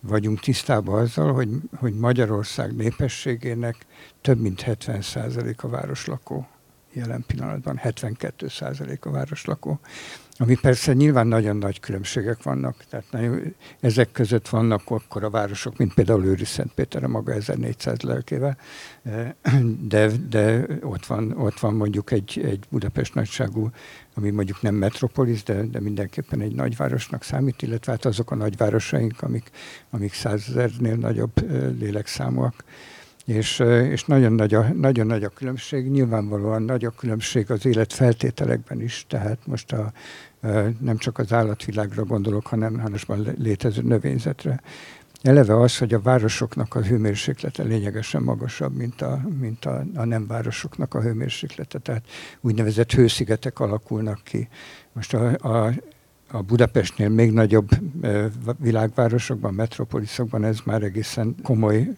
[0.00, 3.76] vagyunk tisztában azzal, hogy, hogy Magyarország népességének
[4.20, 6.48] több mint 70% a városlakó
[6.92, 8.46] jelen pillanatban, 72
[9.00, 9.80] a városlakó.
[10.38, 15.76] Ami persze nyilván nagyon nagy különbségek vannak, tehát nagyon, ezek között vannak akkor a városok,
[15.76, 18.56] mint például Őri Szentpéter a maga 1400 lelkével,
[19.88, 23.70] de, de ott, van, ott van mondjuk egy, egy Budapest nagyságú,
[24.14, 29.22] ami mondjuk nem metropolis, de, de mindenképpen egy nagyvárosnak számít, illetve hát azok a nagyvárosaink,
[29.22, 29.50] amik,
[29.90, 31.32] amik százezernél nagyobb
[31.78, 32.64] lélekszámúak.
[33.26, 33.58] És,
[33.90, 38.80] és nagyon, nagy a, nagyon nagy a különbség, nyilvánvalóan nagy a különbség az élet feltételekben
[38.80, 39.92] is, tehát most a,
[40.80, 44.60] nem csak az állatvilágra gondolok, hanem hanem létező növényzetre.
[45.22, 50.26] Eleve az, hogy a városoknak a hőmérséklete lényegesen magasabb, mint a, mint a, a nem
[50.26, 51.78] városoknak a hőmérséklete.
[51.78, 52.02] Tehát
[52.40, 54.48] úgynevezett hőszigetek alakulnak ki.
[54.92, 55.72] Most a, a,
[56.30, 57.68] a Budapestnél még nagyobb
[58.58, 61.88] világvárosokban, metropoliszokban ez már egészen komoly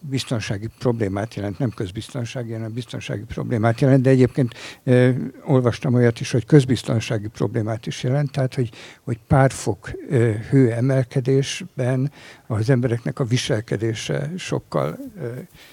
[0.00, 6.30] biztonsági problémát jelent, nem közbiztonsági, hanem biztonsági problémát jelent, de egyébként e, olvastam olyat is,
[6.30, 8.70] hogy közbiztonsági problémát is jelent, tehát hogy,
[9.02, 10.16] hogy pár fok e,
[10.50, 12.12] hőemelkedésben
[12.46, 15.24] az embereknek a viselkedése sokkal e,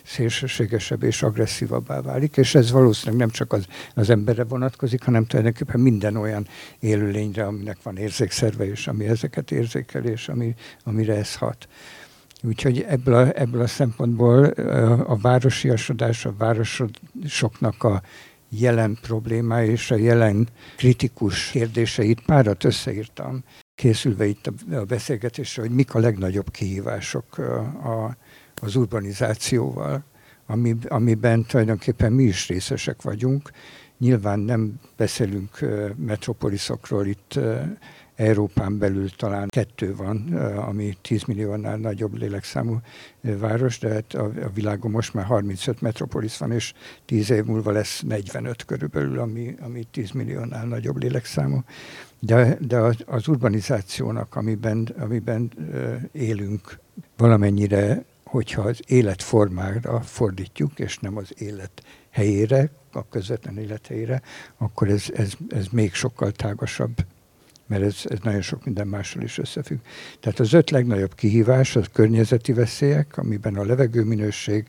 [0.04, 5.80] szélsőségesebb és agresszívabbá válik, és ez valószínűleg nem csak az, az emberre vonatkozik, hanem tulajdonképpen
[5.80, 6.48] minden olyan
[6.80, 11.68] élőlényre, aminek van érzékszerve, és ami ezeket érzékel, és ami, amire ez hat.
[12.44, 14.44] Úgyhogy ebből a, ebből a szempontból
[15.06, 18.02] a városiasodás, a városoknak a
[18.50, 20.48] jelen problémái és a jelen
[20.78, 23.44] kritikus kérdéseit párat összeírtam,
[23.76, 28.18] készülve itt a beszélgetésre, hogy mik a legnagyobb kihívások a,
[28.62, 30.04] az urbanizációval,
[30.46, 33.52] ami, amiben tulajdonképpen mi is részesek vagyunk.
[33.98, 35.60] Nyilván nem beszélünk
[35.96, 37.40] metropoliszokról itt
[38.20, 42.80] Európán belül talán kettő van, ami 10 milliónál nagyobb lélekszámú
[43.22, 46.74] város, de hát a, világon most már 35 metropolis van, és
[47.06, 51.64] 10 év múlva lesz 45 körülbelül, ami, ami 10 milliónál nagyobb lélekszámú.
[52.20, 55.52] De, de az urbanizációnak, amiben, amiben
[56.12, 56.80] élünk,
[57.18, 64.22] valamennyire, hogyha az életformára fordítjuk, és nem az élet helyére, a közvetlen élethelyére,
[64.58, 67.06] akkor ez, ez, ez még sokkal tágasabb
[67.70, 69.78] mert ez, ez nagyon sok minden mással is összefügg.
[70.20, 74.68] Tehát az öt legnagyobb kihívás az környezeti veszélyek, amiben a levegőminőség,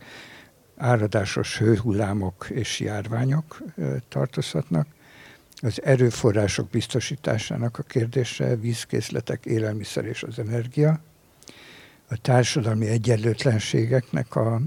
[0.77, 3.63] áradásos hőhullámok és járványok
[4.09, 4.87] tartozhatnak.
[5.63, 11.01] Az erőforrások biztosításának a kérdése, vízkészletek, élelmiszer és az energia.
[12.09, 14.61] A társadalmi egyenlőtlenségeknek a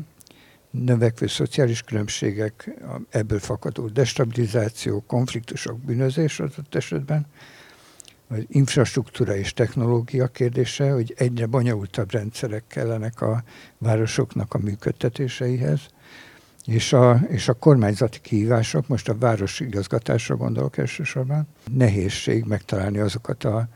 [0.71, 2.69] növekvő szociális különbségek,
[3.09, 7.25] ebből fakadó destabilizáció, konfliktusok, bűnözés adott esetben,
[8.33, 13.43] az infrastruktúra és technológia kérdése, hogy egyre bonyolultabb rendszerek kellenek a
[13.77, 15.79] városoknak a működtetéseihez,
[16.65, 23.43] és a, és a kormányzati kihívások, most a városi igazgatásra gondolok elsősorban, nehézség megtalálni azokat
[23.43, 23.67] a,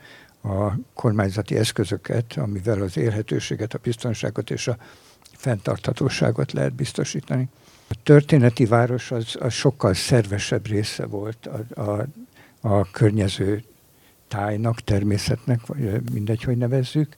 [0.42, 4.78] a kormányzati eszközöket, amivel az élhetőséget, a biztonságot és a
[5.22, 7.50] fenntarthatóságot lehet biztosítani.
[7.90, 12.06] A történeti város az, az sokkal szervesebb része volt a, a,
[12.62, 13.64] a környező
[14.28, 17.16] tájnak, természetnek, vagy mindegy, hogy nevezzük.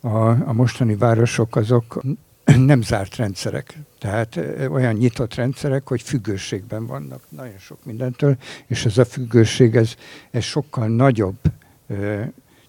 [0.00, 2.02] A, a mostani városok azok
[2.56, 8.98] nem zárt rendszerek, tehát olyan nyitott rendszerek, hogy függőségben vannak nagyon sok mindentől, és ez
[8.98, 9.94] a függőség, ez,
[10.30, 11.36] ez sokkal nagyobb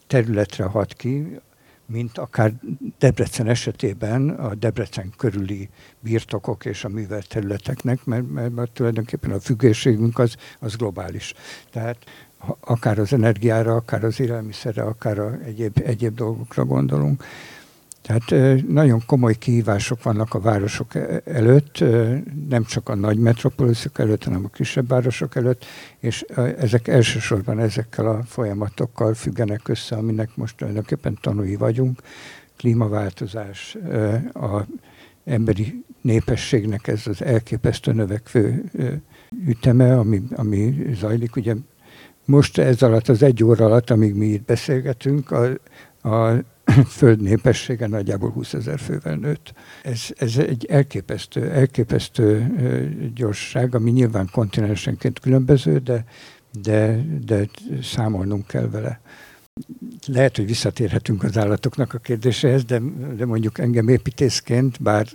[0.07, 1.39] területre hat ki,
[1.85, 2.53] mint akár
[2.97, 9.39] Debrecen esetében a Debrecen körüli birtokok és a művelt területeknek, mert, mert, mert tulajdonképpen a
[9.39, 11.33] függőségünk az, az globális.
[11.71, 11.97] Tehát
[12.59, 17.23] akár az energiára, akár az élelmiszerre, akár a egyéb, egyéb dolgokra gondolunk.
[18.03, 21.83] Tehát nagyon komoly kihívások vannak a városok e, előtt,
[22.49, 25.65] nem csak a nagy metropoliszok előtt, hanem a kisebb városok előtt,
[25.99, 26.21] és
[26.57, 32.01] ezek elsősorban ezekkel a folyamatokkal függenek össze, aminek most tulajdonképpen tanúi vagyunk.
[32.57, 33.77] Klímaváltozás,
[34.33, 34.65] a
[35.25, 38.63] emberi népességnek ez az elképesztő növekvő
[39.47, 41.35] üteme, ami, ami zajlik.
[41.35, 41.55] Ugye
[42.25, 45.49] most ez alatt, az egy óra alatt, amíg mi itt beszélgetünk, a,
[46.09, 46.43] a
[46.97, 49.53] föld népessége nagyjából 20 ezer fővel nőtt.
[49.83, 52.51] Ez, ez egy elképesztő, elképesztő
[53.15, 56.05] gyorsság, ami nyilván kontinensenként különböző, de,
[56.61, 57.47] de, de
[57.81, 59.01] számolnunk kell vele.
[60.05, 62.81] Lehet, hogy visszatérhetünk az állatoknak a kérdéséhez, de,
[63.15, 65.07] de mondjuk engem építészként, bár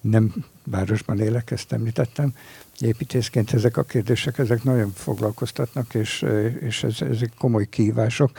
[0.00, 2.32] nem városban élek, ezt említettem,
[2.80, 6.24] építészként ezek a kérdések, ezek nagyon foglalkoztatnak, és,
[6.60, 8.30] és ez, ezek komoly kihívások.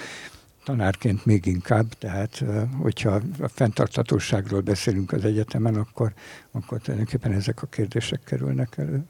[0.64, 2.44] Tanárként még inkább, tehát
[2.82, 6.14] hogyha a fenntarthatóságról beszélünk az egyetemen, akkor,
[6.52, 9.04] akkor tulajdonképpen ezek a kérdések kerülnek elő.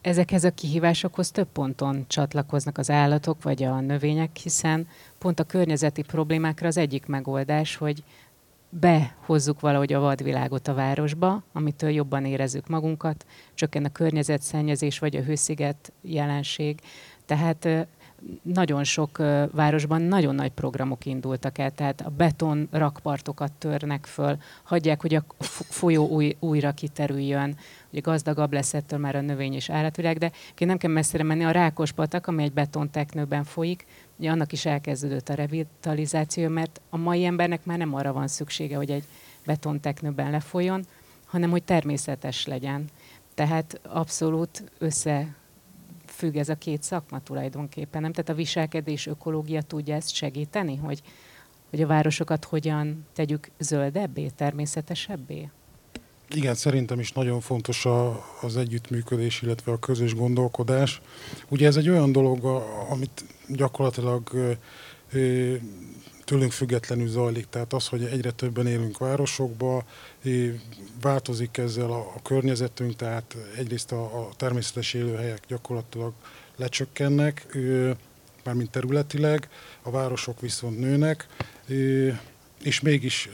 [0.00, 4.88] Ezekhez a kihívásokhoz több ponton csatlakoznak az állatok vagy a növények, hiszen
[5.18, 8.02] pont a környezeti problémákra az egyik megoldás, hogy
[8.70, 15.22] behozzuk valahogy a vadvilágot a városba, amitől jobban érezzük magunkat, csökken a környezetszennyezés vagy a
[15.22, 16.80] hősziget jelenség.
[17.26, 17.68] Tehát
[18.42, 19.18] nagyon sok
[19.52, 25.24] városban nagyon nagy programok indultak el, tehát a beton rakpartokat törnek föl, hagyják, hogy a
[25.68, 27.56] folyó új, újra kiterüljön,
[27.90, 31.50] hogy gazdagabb lesz ettől már a növény és állatvilág, de nem kell messzire menni, a
[31.50, 33.86] Rákospatak, ami egy betonteknőben folyik,
[34.20, 38.76] ugye annak is elkezdődött a revitalizáció, mert a mai embernek már nem arra van szüksége,
[38.76, 39.04] hogy egy
[39.46, 40.86] betonteknőben lefolyjon,
[41.24, 42.84] hanem hogy természetes legyen.
[43.34, 48.12] Tehát abszolút összefügg ez a két szakma tulajdonképpen, nem?
[48.12, 51.02] Tehát a viselkedés ökológia tudja ezt segíteni, hogy,
[51.70, 55.50] hogy a városokat hogyan tegyük zöldebbé, természetesebbé?
[56.34, 61.00] Igen, szerintem is nagyon fontos a, az együttműködés, illetve a közös gondolkodás.
[61.48, 62.44] Ugye ez egy olyan dolog,
[62.90, 64.56] amit gyakorlatilag
[66.24, 69.84] tőlünk függetlenül zajlik, tehát az, hogy egyre többen élünk városokba,
[71.00, 76.12] változik ezzel a, környezetünk, tehát egyrészt a természetes élőhelyek gyakorlatilag
[76.56, 77.56] lecsökkennek,
[78.44, 79.48] mármint területileg,
[79.82, 81.26] a városok viszont nőnek,
[82.62, 83.28] és mégis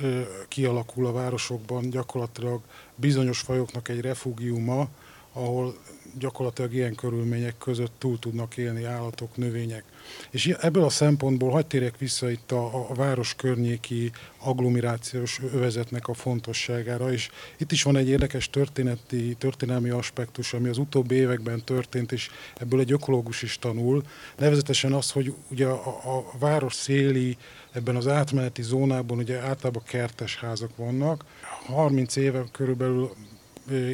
[0.49, 2.61] kialakul a városokban gyakorlatilag
[2.95, 4.89] bizonyos fajoknak egy refugiuma,
[5.37, 5.75] ahol
[6.19, 9.85] gyakorlatilag ilyen körülmények között túl tudnak élni állatok, növények.
[10.31, 16.15] És ebből a szempontból hagyd térjek vissza itt a, a város környéki agglomerációs övezetnek a
[16.15, 22.13] fontosságára, és itt is van egy érdekes történeti, történelmi aspektus, ami az utóbbi években történt,
[22.13, 24.03] és ebből egy ökológus is tanul,
[24.39, 27.37] nevezetesen az, hogy ugye a, a város széli
[27.73, 31.25] ebben az átmeneti zónában ugye általában kertes házak vannak.
[31.67, 33.11] 30 éve körülbelül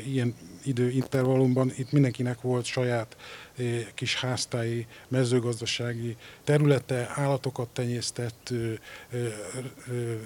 [0.07, 0.34] ilyen
[0.64, 3.16] időintervallumban itt mindenkinek volt saját
[3.94, 8.52] kis háztáji, mezőgazdasági területe, állatokat tenyésztett,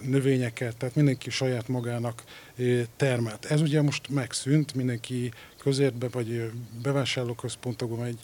[0.02, 2.24] növényeket, tehát mindenki saját magának
[2.96, 3.44] termelt.
[3.44, 5.32] Ez ugye most megszűnt, mindenki
[5.66, 6.50] közértbe vagy
[6.82, 8.18] bevásárlóközpontokban megy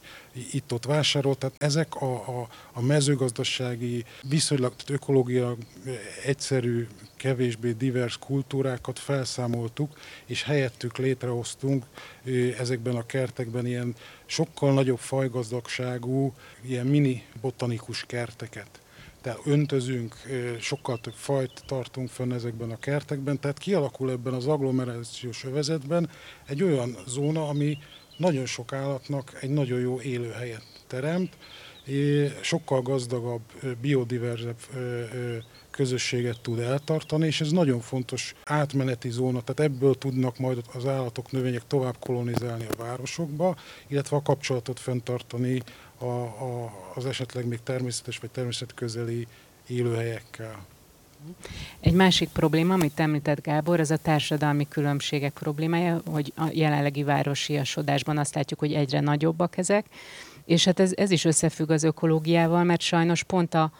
[0.52, 1.36] itt-ott vásárol.
[1.36, 5.56] Tehát ezek a, a, a mezőgazdasági, viszonylag ökológia
[6.24, 6.86] egyszerű,
[7.16, 11.84] kevésbé divers kultúrákat felszámoltuk, és helyettük létrehoztunk
[12.58, 13.94] ezekben a kertekben ilyen
[14.26, 18.81] sokkal nagyobb fajgazdagságú, ilyen mini botanikus kerteket
[19.22, 20.14] tehát öntözünk,
[20.60, 26.10] sokkal több fajt tartunk fönn ezekben a kertekben, tehát kialakul ebben az agglomerációs övezetben
[26.46, 27.78] egy olyan zóna, ami
[28.16, 31.36] nagyon sok állatnak egy nagyon jó élőhelyet teremt,
[32.40, 33.42] sokkal gazdagabb,
[33.80, 34.58] biodiverzebb
[35.70, 41.30] közösséget tud eltartani, és ez nagyon fontos átmeneti zóna, tehát ebből tudnak majd az állatok,
[41.30, 43.56] növények tovább kolonizálni a városokba,
[43.88, 45.62] illetve a kapcsolatot fenntartani
[46.02, 49.26] a, a, az esetleg még természetes vagy természetközeli
[49.66, 50.64] élőhelyekkel.
[51.80, 58.18] Egy másik probléma, amit említett Gábor, az a társadalmi különbségek problémája, hogy a jelenlegi városiasodásban
[58.18, 59.86] azt látjuk, hogy egyre nagyobbak ezek,
[60.44, 63.72] és hát ez, ez is összefügg az ökológiával, mert sajnos pont a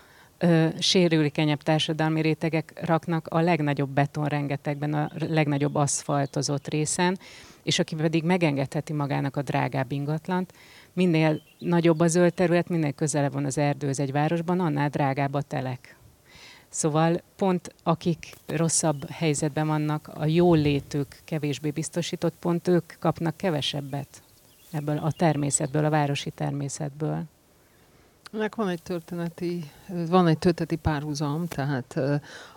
[0.79, 7.19] sérülékenyebb társadalmi rétegek raknak a legnagyobb betonrengetegben, a legnagyobb aszfaltozott részen,
[7.63, 10.53] és aki pedig megengedheti magának a drágább ingatlant,
[10.93, 15.43] minél nagyobb a zöld terület, minél közelebb van az erdőz egy városban, annál drágább a
[15.43, 15.97] telek.
[16.69, 24.23] Szóval pont akik rosszabb helyzetben vannak, a jól létük kevésbé biztosított, pont ők kapnak kevesebbet
[24.71, 27.25] ebből a természetből, a városi természetből.
[28.35, 29.71] Ennek van egy történeti,
[30.09, 32.01] van egy történeti párhuzam, tehát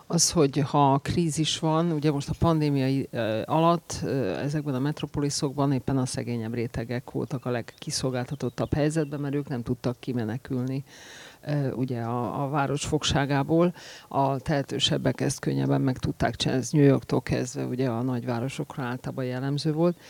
[0.06, 3.04] az, hogy ha krízis van, ugye most a pandémia
[3.44, 4.00] alatt
[4.42, 10.00] ezekben a metropoliszokban éppen a szegényebb rétegek voltak a legkiszolgáltatottabb helyzetben, mert ők nem tudtak
[10.00, 10.84] kimenekülni
[11.72, 13.74] ugye a, a város fogságából.
[14.08, 19.24] A tehetősebbek ezt könnyebben meg tudták csinálni, ez New Yorktól kezdve ugye a nagyvárosokra általában
[19.24, 20.00] jellemző volt.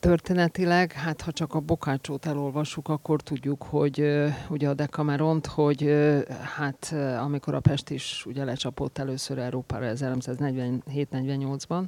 [0.00, 5.94] Történetileg, hát ha csak a Bokácsót elolvassuk, akkor tudjuk, hogy ugye a Decameront, hogy
[6.56, 11.84] hát amikor a Pest is ugye lecsapott először Európára 1947-48-ban,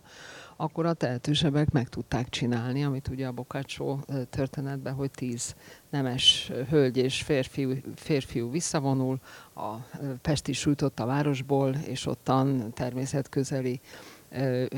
[0.56, 4.00] akkor a tehetősebbek meg tudták csinálni, amit ugye a Bokácsó
[4.30, 5.54] történetben, hogy tíz
[5.90, 9.18] nemes hölgy és férfiú, férfiú visszavonul,
[9.54, 9.74] a
[10.22, 13.80] Pesti sújtott a városból, és ottan természetközeli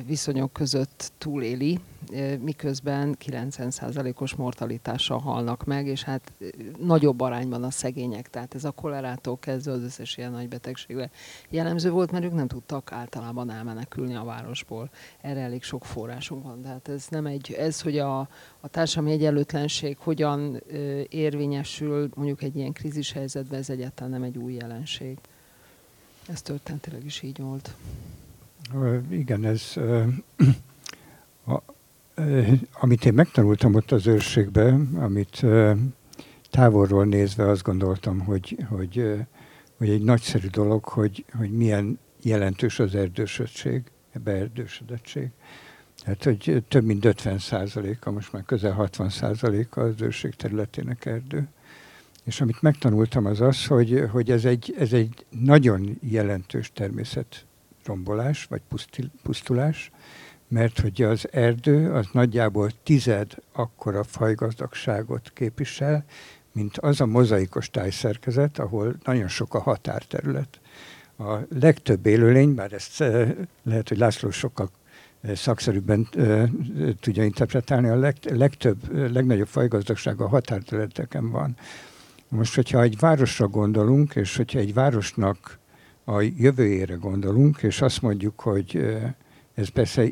[0.07, 1.78] viszonyok között túléli,
[2.40, 6.32] miközben 90%-os mortalitással halnak meg, és hát
[6.78, 11.11] nagyobb arányban a szegények, tehát ez a kolerától kezdve az összes ilyen nagy betegségre
[11.49, 14.90] jellemző volt, mert ők nem tudtak általában elmenekülni a városból.
[15.20, 18.18] Erre elég sok forrásunk van, tehát ez nem egy, ez, hogy a,
[18.61, 20.62] a társadalmi egyenlőtlenség hogyan
[21.09, 25.18] érvényesül mondjuk egy ilyen krízis helyzetben, ez egyáltalán nem egy új jelenség.
[26.28, 27.74] Ez történetileg is így volt.
[29.11, 29.75] Igen, ez
[31.47, 31.62] a,
[32.73, 35.45] amit én megtanultam ott az őrségben, amit
[36.51, 39.14] távolról nézve azt gondoltam, hogy, hogy,
[39.77, 43.83] hogy egy nagyszerű dolog, hogy, hogy milyen jelentős az erdősödtség,
[44.25, 45.31] beerdősödettség.
[46.03, 51.49] Tehát, hogy több mint 50 százaléka, most már közel 60 százaléka az őrség területének erdő.
[52.25, 57.47] És amit megtanultam az az, hogy, hogy ez, egy, ez egy nagyon jelentős természet
[57.89, 58.62] rombolás, vagy
[59.22, 59.91] pusztulás,
[60.49, 66.05] mert hogy az erdő az nagyjából tized akkora fajgazdagságot képvisel,
[66.53, 70.61] mint az a mozaikos tájszerkezet, ahol nagyon sok a határterület.
[71.18, 74.70] A legtöbb élőlény, bár ezt eh, lehet, hogy László sokkal
[75.20, 76.49] eh, szakszerűbben eh,
[77.01, 81.57] tudja interpretálni, a legtöbb, legnagyobb fajgazdagság a határterületeken van.
[82.28, 85.59] Most, hogyha egy városra gondolunk, és hogyha egy városnak
[86.09, 88.97] a jövőjére gondolunk, és azt mondjuk, hogy
[89.55, 90.05] ez persze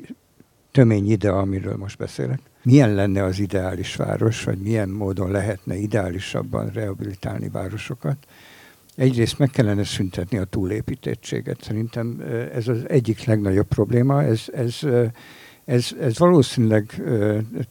[0.71, 2.41] tömény ide, amiről most beszélek.
[2.63, 8.17] Milyen lenne az ideális város, vagy milyen módon lehetne ideálisabban rehabilitálni városokat,
[8.97, 11.63] egyrészt meg kellene szüntetni a túlépítettséget.
[11.63, 12.23] Szerintem
[12.53, 14.23] ez az egyik legnagyobb probléma.
[14.23, 14.79] Ez, ez,
[15.65, 17.03] ez, ez valószínűleg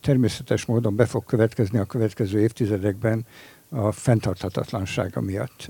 [0.01, 3.25] természetes módon be fog következni a következő évtizedekben
[3.69, 5.69] a fenntarthatatlansága miatt,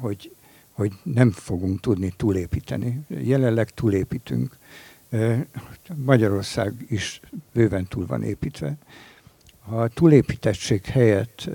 [0.00, 0.30] hogy,
[0.80, 3.00] hogy nem fogunk tudni túlépíteni.
[3.08, 4.56] Jelenleg túlépítünk.
[5.94, 7.20] Magyarország is
[7.52, 8.76] bőven túl van építve.
[9.68, 11.50] A túlépítettség helyett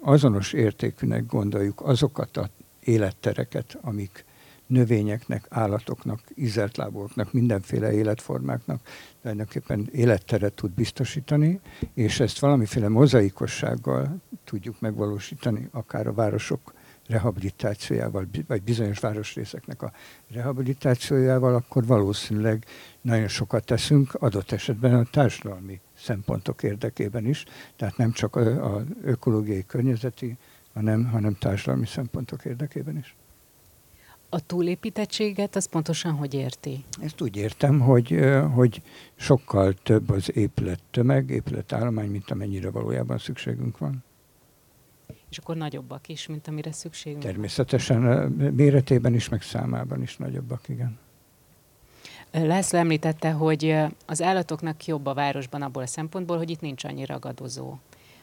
[0.00, 2.48] azonos értékűnek gondoljuk azokat a
[2.80, 4.24] élettereket, amik
[4.66, 8.80] növényeknek, állatoknak, ízeltláboknak, mindenféle életformáknak
[9.20, 11.60] tulajdonképpen életteret tud biztosítani,
[11.94, 16.72] és ezt valamiféle mozaikossággal tudjuk megvalósítani, akár a városok
[17.12, 19.92] rehabilitációjával, vagy bizonyos városrészeknek a
[20.32, 22.64] rehabilitációjával, akkor valószínűleg
[23.00, 27.44] nagyon sokat teszünk, adott esetben a társadalmi szempontok érdekében is,
[27.76, 30.36] tehát nem csak az ökológiai környezeti,
[30.74, 33.16] hanem, hanem társadalmi szempontok érdekében is.
[34.28, 36.84] A túlépítettséget az pontosan hogy érti?
[37.00, 38.20] Ezt úgy értem, hogy,
[38.54, 38.82] hogy
[39.14, 44.04] sokkal több az épület tömeg, épületállomány, mint amennyire valójában szükségünk van.
[45.32, 48.00] És akkor nagyobbak is, mint amire szükségünk Természetesen
[48.32, 50.98] méretében is, meg számában is nagyobbak, igen.
[52.32, 53.76] László említette, hogy
[54.06, 57.74] az állatoknak jobb a városban abból a szempontból, hogy itt nincs annyi ragadozó.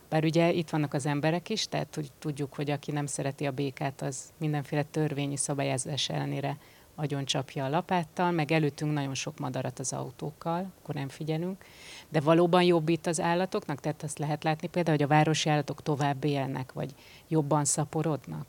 [0.09, 3.51] Bár ugye itt vannak az emberek is, tehát hogy tudjuk, hogy aki nem szereti a
[3.51, 6.57] békát, az mindenféle törvényi szabályozás ellenére
[6.95, 11.63] agyon csapja a lapáttal, meg előttünk nagyon sok madarat az autókkal, akkor nem figyelünk.
[12.09, 13.79] De valóban jobb itt az állatoknak?
[13.79, 16.93] Tehát azt lehet látni például, hogy a városi állatok tovább élnek, vagy
[17.27, 18.45] jobban szaporodnak?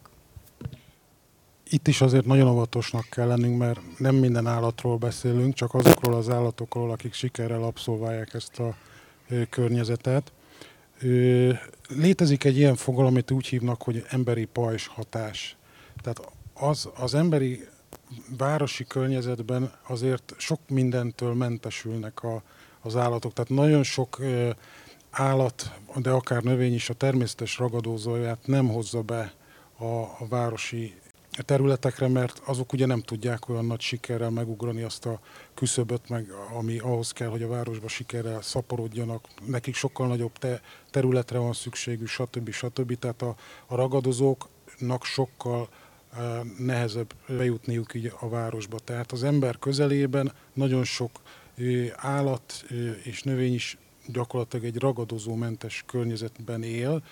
[1.73, 6.29] Itt is azért nagyon óvatosnak kell lennünk, mert nem minden állatról beszélünk, csak azokról az
[6.29, 8.75] állatokról, akik sikerrel abszolválják ezt a
[9.51, 10.33] környezetet.
[11.89, 15.57] Létezik egy ilyen fogalom, amit úgy hívnak, hogy emberi pajzs hatás.
[16.03, 17.69] Tehát az, az emberi
[18.39, 22.43] városi környezetben azért sok mindentől mentesülnek a,
[22.83, 23.33] az állatok.
[23.33, 24.21] Tehát nagyon sok
[25.11, 29.33] állat, de akár növény is a természetes ragadózóját nem hozza be
[29.79, 30.95] a, a városi
[31.45, 35.21] területekre, mert azok ugye nem tudják olyan nagy sikerrel megugrani azt a
[35.55, 39.25] küszöböt, meg ami ahhoz kell, hogy a városba sikerrel szaporodjanak.
[39.47, 40.61] Nekik sokkal nagyobb te,
[40.91, 42.51] területre van szükségük, stb.
[42.51, 42.99] stb.
[42.99, 43.35] Tehát a,
[43.67, 45.69] a ragadozóknak sokkal
[46.59, 48.79] nehezebb bejutniuk így a városba.
[48.79, 51.11] Tehát az ember közelében nagyon sok
[51.97, 52.65] állat
[53.03, 57.03] és növény is gyakorlatilag egy ragadozómentes környezetben él,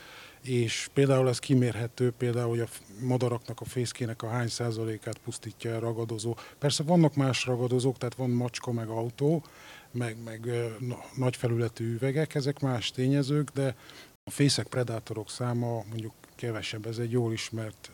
[0.42, 2.68] és például ez kimérhető, például, hogy a
[3.00, 6.36] madaraknak, a fészkének a hány százalékát pusztítja el ragadozó.
[6.58, 9.44] Persze vannak más ragadozók, tehát van macska, meg autó,
[9.90, 13.76] meg, meg na, nagy felületű üvegek, ezek más tényezők, de
[14.24, 17.90] a fészek predátorok száma mondjuk kevesebb, ez egy jól ismert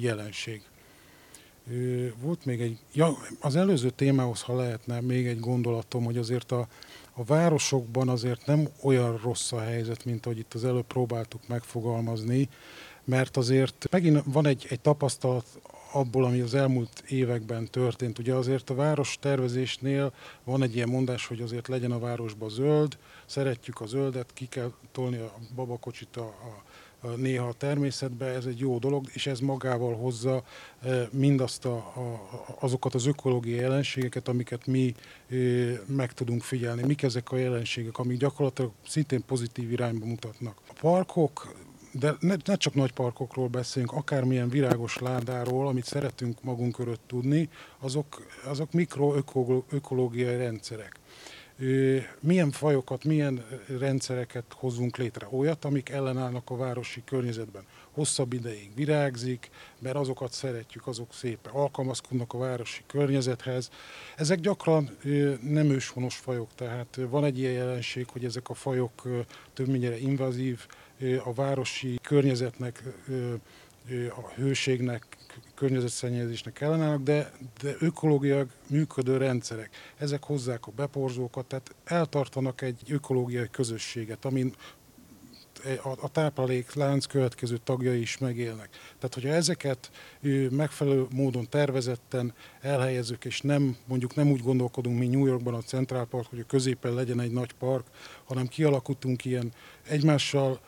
[0.00, 0.62] jelenség.
[2.20, 6.68] Volt még egy, ja, az előző témához, ha lehetne, még egy gondolatom, hogy azért a,
[7.12, 12.48] a városokban azért nem olyan rossz a helyzet, mint ahogy itt az előbb próbáltuk megfogalmazni,
[13.04, 15.46] mert azért megint van egy, egy tapasztalat
[15.92, 18.18] abból, ami az elmúlt években történt.
[18.18, 20.12] Ugye azért a város tervezésnél
[20.44, 24.72] van egy ilyen mondás, hogy azért legyen a városba zöld, szeretjük a zöldet, ki kell
[24.92, 26.62] tolni a babakocsit a, a
[27.16, 30.42] néha a természetbe, ez egy jó dolog, és ez magával hozza
[30.82, 32.20] e, mindazt a, a,
[32.60, 34.94] azokat az ökológiai jelenségeket, amiket mi
[35.30, 35.34] e,
[35.86, 36.82] meg tudunk figyelni.
[36.82, 40.60] Mik ezek a jelenségek, amik gyakorlatilag szintén pozitív irányba mutatnak.
[40.68, 41.54] A parkok,
[41.92, 47.48] de ne, ne csak nagy parkokról beszélünk, akármilyen virágos ládáról, amit szeretünk magunk körött tudni,
[47.78, 50.98] azok, azok mikroökológiai rendszerek
[52.20, 53.44] milyen fajokat, milyen
[53.78, 55.26] rendszereket hozunk létre.
[55.30, 57.62] Olyat, amik ellenállnak a városi környezetben.
[57.90, 63.70] Hosszabb ideig virágzik, mert azokat szeretjük, azok szépen alkalmazkodnak a városi környezethez.
[64.16, 64.96] Ezek gyakran
[65.40, 69.02] nem őshonos fajok, tehát van egy ilyen jelenség, hogy ezek a fajok
[69.52, 70.66] többnyire invazív,
[71.24, 72.82] a városi környezetnek,
[74.16, 75.17] a hőségnek,
[75.54, 77.32] környezetszennyezésnek ellenállnak, de,
[77.62, 79.70] de ökológiai működő rendszerek.
[79.96, 84.54] Ezek hozzák a beporzókat, tehát eltartanak egy ökológiai közösséget, amin
[85.64, 88.68] a, a tápláléklánc következő tagjai is megélnek.
[88.70, 89.90] Tehát, hogyha ezeket
[90.50, 96.06] megfelelő módon tervezetten elhelyezzük, és nem mondjuk nem úgy gondolkodunk, mint New Yorkban a Central
[96.06, 97.86] Park, hogy a középen legyen egy nagy park,
[98.24, 99.52] hanem kialakítunk ilyen
[99.88, 100.60] egymással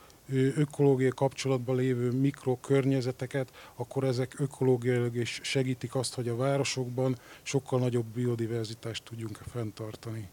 [0.57, 8.07] ökológiai kapcsolatban lévő mikrokörnyezeteket, akkor ezek ökológiailag is segítik azt, hogy a városokban sokkal nagyobb
[8.15, 10.29] biodiverzitást tudjunk fenntartani.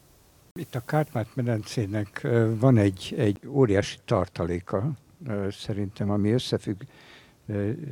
[0.54, 2.28] Itt a Kárpát-medencének
[2.60, 4.92] van egy, egy óriási tartaléka,
[5.50, 6.82] szerintem, ami összefügg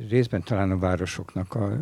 [0.08, 1.80] részben talán a városoknak a,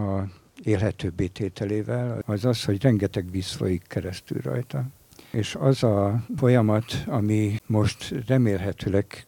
[0.00, 0.28] a
[0.62, 4.86] élhetőbbé tételével, az az, hogy rengeteg víz folyik keresztül rajta.
[5.34, 9.26] És az a folyamat, ami most remélhetőleg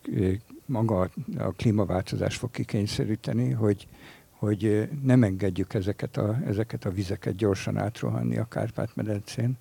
[0.66, 3.88] maga a klímaváltozás fog kikényszeríteni, hogy,
[4.30, 9.56] hogy nem engedjük ezeket a, ezeket a vizeket gyorsan átrohanni a Kárpát-medencén.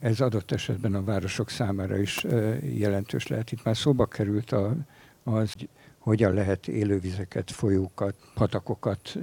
[0.00, 2.26] Ez adott esetben a városok számára is
[2.74, 3.52] jelentős lehet.
[3.52, 4.76] Itt már szóba került a,
[5.24, 5.54] az,
[5.98, 9.18] hogyan lehet élővizeket, folyókat, patakokat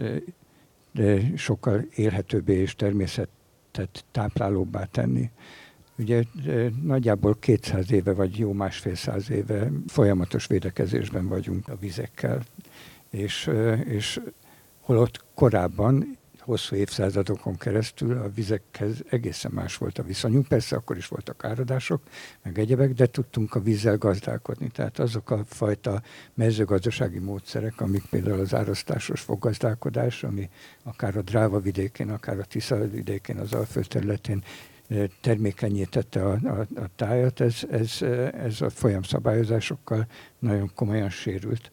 [1.36, 5.32] sokkal élhetőbbé és természetet táplálóbbá tenni.
[5.98, 6.24] Ugye
[6.84, 12.44] nagyjából 200 éve, vagy jó másfél száz éve folyamatos védekezésben vagyunk a vizekkel,
[13.10, 13.50] és,
[13.86, 14.20] és
[14.80, 16.18] holott korábban
[16.48, 20.48] hosszú évszázadokon keresztül a vizekhez egészen más volt a viszonyunk.
[20.48, 22.02] Persze akkor is voltak áradások,
[22.44, 24.68] meg egyebek, de tudtunk a vízzel gazdálkodni.
[24.68, 26.02] Tehát azok a fajta
[26.34, 30.50] mezőgazdasági módszerek, amik például az árasztásos foggazdálkodás, ami
[30.84, 34.44] akár a Dráva vidékén, akár a Tisza vidékén, az Alföld területén
[35.22, 38.02] termékenyítette a, a, a tájat, ez, ez,
[38.34, 40.08] ez a folyamszabályozásokkal
[40.40, 41.72] nagyon komolyan sérült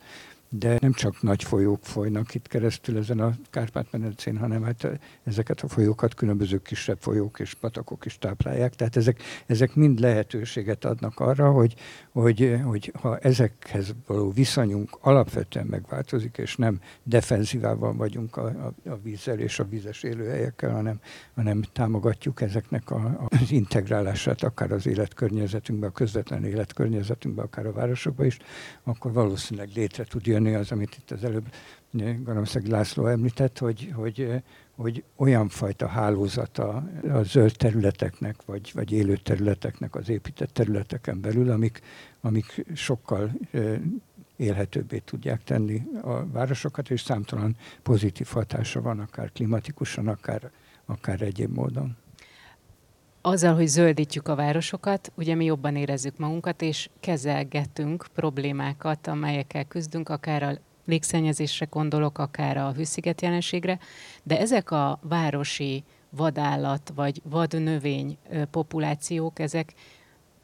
[0.59, 4.89] de nem csak nagy folyók folynak itt keresztül ezen a Kárpát-medencén, hanem hát
[5.25, 8.75] ezeket a folyókat különböző kisebb folyók és patakok is táplálják.
[8.75, 11.75] Tehát ezek, ezek mind lehetőséget adnak arra, hogy,
[12.11, 18.99] hogy, hogy ha ezekhez való viszonyunk alapvetően megváltozik, és nem defenzívával vagyunk a, a, a
[19.03, 21.01] vízzel és a vízes élőhelyekkel, hanem,
[21.35, 28.25] hanem támogatjuk ezeknek a, az integrálását akár az életkörnyezetünkbe, a közvetlen életkörnyezetünkbe, akár a városokba
[28.25, 28.39] is,
[28.83, 31.53] akkor valószínűleg létre tud jönni jönni az, amit itt az előbb
[32.25, 34.43] Garamszeg László említett, hogy, hogy,
[34.77, 41.51] hogy olyan fajta hálózata a zöld területeknek, vagy, vagy élő területeknek, az épített területeken belül,
[41.51, 41.81] amik,
[42.21, 43.31] amik sokkal
[44.37, 50.51] élhetőbbé tudják tenni a városokat, és számtalan pozitív hatása van, akár klimatikusan, akár,
[50.85, 51.97] akár egyéb módon
[53.27, 60.09] azzal, hogy zöldítjük a városokat, ugye mi jobban érezzük magunkat, és kezelgetünk problémákat, amelyekkel küzdünk,
[60.09, 63.79] akár a légszennyezésre gondolok, akár a hűsziget jelenségre,
[64.23, 68.17] de ezek a városi vadállat vagy vadnövény
[68.51, 69.75] populációk, ezek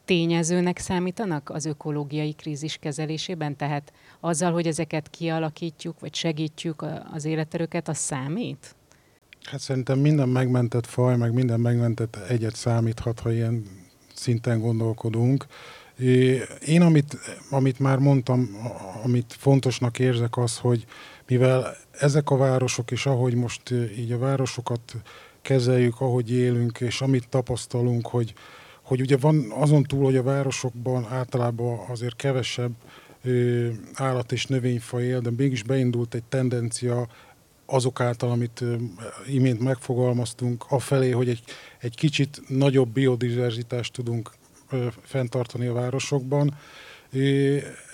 [0.05, 3.57] tényezőnek számítanak az ökológiai krízis kezelésében?
[3.57, 8.75] Tehát azzal, hogy ezeket kialakítjuk, vagy segítjük az életerőket, az számít?
[9.45, 13.67] Hát szerintem minden megmentett faj, meg minden megmentett egyet számíthat, ha ilyen
[14.15, 15.47] szinten gondolkodunk.
[16.67, 17.19] Én, amit,
[17.51, 18.57] amit már mondtam,
[19.05, 20.87] amit fontosnak érzek az, hogy
[21.27, 24.97] mivel ezek a városok is, ahogy most így a városokat
[25.43, 28.35] kezeljük, ahogy élünk, és amit tapasztalunk, hogy,
[28.83, 32.73] hogy ugye van azon túl, hogy a városokban általában azért kevesebb
[33.95, 37.09] állat és növényfaj él, de mégis beindult egy tendencia
[37.71, 38.65] azok által, amit
[39.27, 41.43] imént megfogalmaztunk, afelé, hogy egy,
[41.79, 44.31] egy kicsit nagyobb biodiverzitást tudunk
[45.03, 46.57] fenntartani a városokban.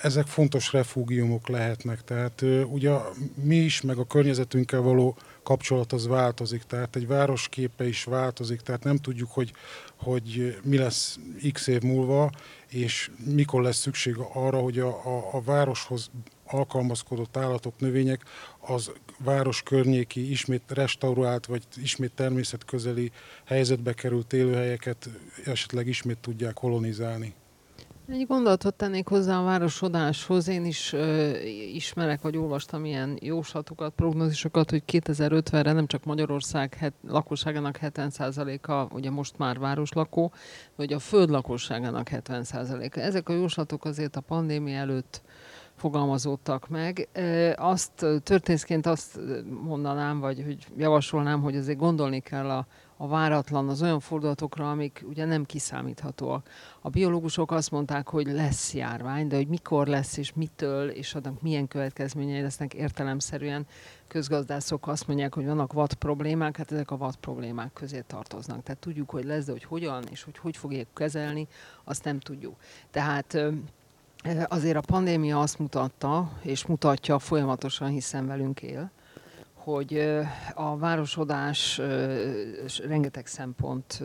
[0.03, 2.91] Ezek fontos refúgiumok lehetnek, tehát ugye
[3.35, 8.61] mi is, meg a környezetünkkel való kapcsolat az változik, tehát egy város képe is változik,
[8.61, 9.53] tehát nem tudjuk, hogy,
[9.97, 11.18] hogy mi lesz
[11.53, 12.31] x év múlva,
[12.68, 16.11] és mikor lesz szükség arra, hogy a, a, a városhoz
[16.47, 18.24] alkalmazkodott állatok, növények
[18.67, 23.11] az város környéki ismét restaurált, vagy ismét természetközeli
[23.45, 25.09] helyzetbe került élőhelyeket
[25.45, 27.35] esetleg ismét tudják kolonizálni.
[28.09, 30.49] Egy gondolatot tennék hozzá a városodáshoz.
[30.49, 31.37] Én is ö,
[31.73, 39.11] ismerek, vagy olvastam ilyen jóslatokat, prognózisokat, hogy 2050-re nem csak Magyarország het, lakosságának 70%-a, ugye
[39.11, 40.33] most már városlakó,
[40.77, 42.99] vagy a föld lakosságának 70%-a.
[42.99, 45.23] Ezek a jóslatok azért a pandémia előtt
[45.77, 47.09] fogalmazódtak meg.
[47.57, 49.20] Azt történészként azt
[49.62, 52.66] mondanám, vagy hogy javasolnám, hogy azért gondolni kell a,
[52.97, 56.49] a váratlan, az olyan fordulatokra, amik ugye nem kiszámíthatóak.
[56.81, 61.43] A biológusok azt mondták, hogy lesz járvány, de hogy mikor lesz és mitől, és annak
[61.43, 63.66] milyen következményei lesznek értelemszerűen
[64.09, 68.62] közgazdászok azt mondják, hogy vannak vad problémák, hát ezek a vad problémák közé tartoznak.
[68.62, 71.47] Tehát tudjuk, hogy lesz, de hogy hogyan és hogy hogy fogják kezelni,
[71.85, 72.57] azt nem tudjuk.
[72.91, 73.39] Tehát
[74.49, 78.91] Azért a pandémia azt mutatta, és mutatja folyamatosan, hiszen velünk él,
[79.55, 80.09] hogy
[80.55, 81.81] a városodás
[82.87, 84.03] rengeteg szempont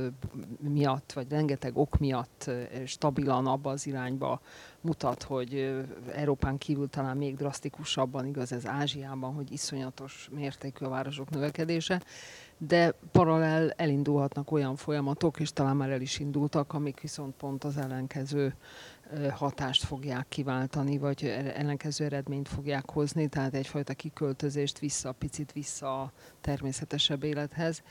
[0.59, 2.49] miatt, vagy rengeteg ok miatt
[2.85, 4.41] stabilan abba az irányba
[4.81, 5.81] mutat, hogy
[6.13, 12.01] Európán kívül talán még drasztikusabban, igaz ez Ázsiában, hogy iszonyatos mértékű a városok növekedése,
[12.57, 17.77] de paralel elindulhatnak olyan folyamatok, és talán már el is indultak, amik viszont pont az
[17.77, 18.55] ellenkező
[19.31, 21.23] hatást fogják kiváltani, vagy
[21.55, 27.83] ellenkező eredményt fogják hozni, tehát egyfajta kiköltözést vissza, picit vissza a természetesebb élethez.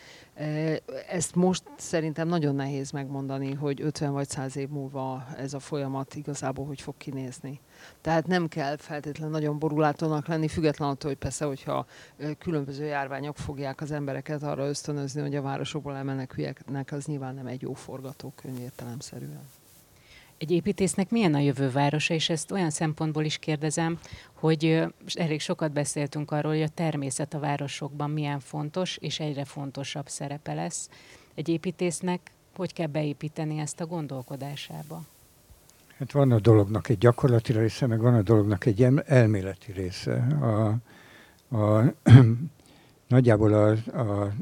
[1.08, 6.14] Ezt most szerintem nagyon nehéz megmondani, hogy 50 vagy 100 év múlva ez a folyamat
[6.14, 7.60] igazából hogy fog kinézni.
[8.00, 11.86] Tehát nem kell feltétlenül nagyon borulátónak lenni, függetlenül attól, hogy persze, hogyha
[12.38, 17.62] különböző járványok fogják az embereket arra ösztönözni, hogy a városokból elmeneküljenek, az nyilván nem egy
[17.62, 19.59] jó forgatókönyv értelemszerűen.
[20.40, 21.72] Egy építésznek milyen a jövő
[22.08, 23.98] és ezt olyan szempontból is kérdezem,
[24.32, 24.84] hogy
[25.14, 30.54] elég sokat beszéltünk arról, hogy a természet a városokban milyen fontos, és egyre fontosabb szerepe
[30.54, 30.88] lesz.
[31.34, 32.20] Egy építésznek
[32.56, 35.02] hogy kell beépíteni ezt a gondolkodásába?
[35.98, 40.14] Hát van a dolognak egy gyakorlati része, meg van a dolognak egy elméleti része.
[40.40, 40.76] A,
[41.56, 41.94] a,
[43.08, 43.70] nagyjából a,
[44.00, 44.32] a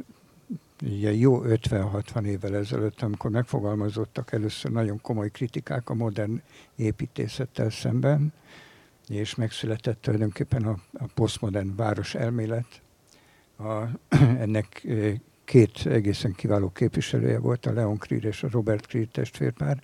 [0.82, 6.42] ugye jó 50-60 évvel ezelőtt, amikor megfogalmazottak először nagyon komoly kritikák a modern
[6.76, 8.32] építészettel szemben,
[9.08, 12.82] és megszületett tulajdonképpen a, a posztmodern város elmélet.
[13.58, 13.82] A,
[14.44, 14.86] ennek
[15.44, 19.82] két egészen kiváló képviselője volt, a Leon Krier és a Robert Krier testvérpár.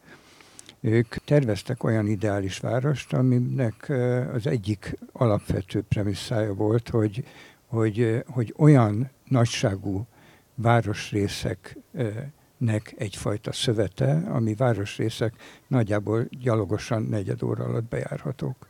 [0.80, 3.92] Ők terveztek olyan ideális várost, aminek
[4.32, 7.24] az egyik alapvető premisszája volt, hogy,
[7.66, 10.06] hogy, hogy olyan nagyságú
[10.54, 15.34] városrészeknek egyfajta szövete, ami városrészek
[15.66, 18.68] nagyjából gyalogosan negyed óra alatt bejárhatók.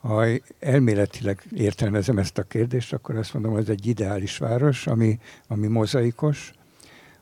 [0.00, 0.26] Ha
[0.58, 5.66] elméletileg értelmezem ezt a kérdést, akkor azt mondom, hogy ez egy ideális város, ami, ami
[5.66, 6.52] mozaikos,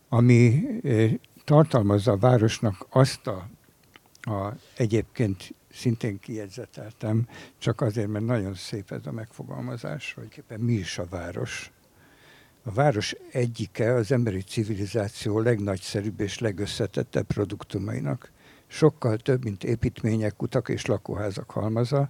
[0.08, 0.66] ami
[1.44, 3.48] tartalmazza a városnak azt a,
[4.20, 7.28] a egyébként szintén kijegyzeteltem,
[7.58, 11.72] csak azért, mert nagyon szép ez a megfogalmazás, hogy mi is a város,
[12.62, 18.30] a város egyike az emberi civilizáció legnagyszerűbb és legösszetettebb produktumainak.
[18.66, 22.08] Sokkal több, mint építmények, utak és lakóházak halmaza,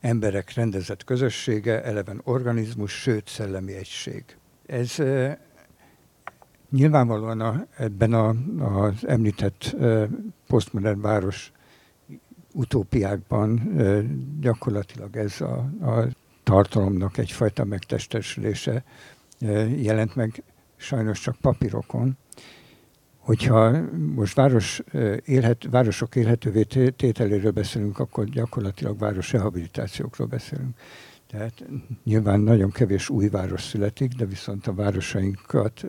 [0.00, 4.24] emberek rendezett közössége, eleven organizmus, sőt szellemi egység.
[4.66, 5.38] Ez e,
[6.70, 8.28] nyilvánvalóan a, ebben a,
[8.58, 10.08] az említett e,
[10.46, 11.52] posztmodern város
[12.52, 14.02] utópiákban e,
[14.40, 16.08] gyakorlatilag ez a, a
[16.42, 18.84] tartalomnak egyfajta megtestesülése
[19.76, 20.42] jelent meg
[20.76, 22.16] sajnos csak papírokon.
[23.18, 23.80] Hogyha
[24.14, 24.82] most város,
[25.24, 26.62] élhet, városok élhetővé
[26.96, 30.78] tételéről beszélünk, akkor gyakorlatilag város rehabilitációkról beszélünk.
[31.26, 31.64] Tehát
[32.04, 35.84] nyilván nagyon kevés új város születik, de viszont a városainkat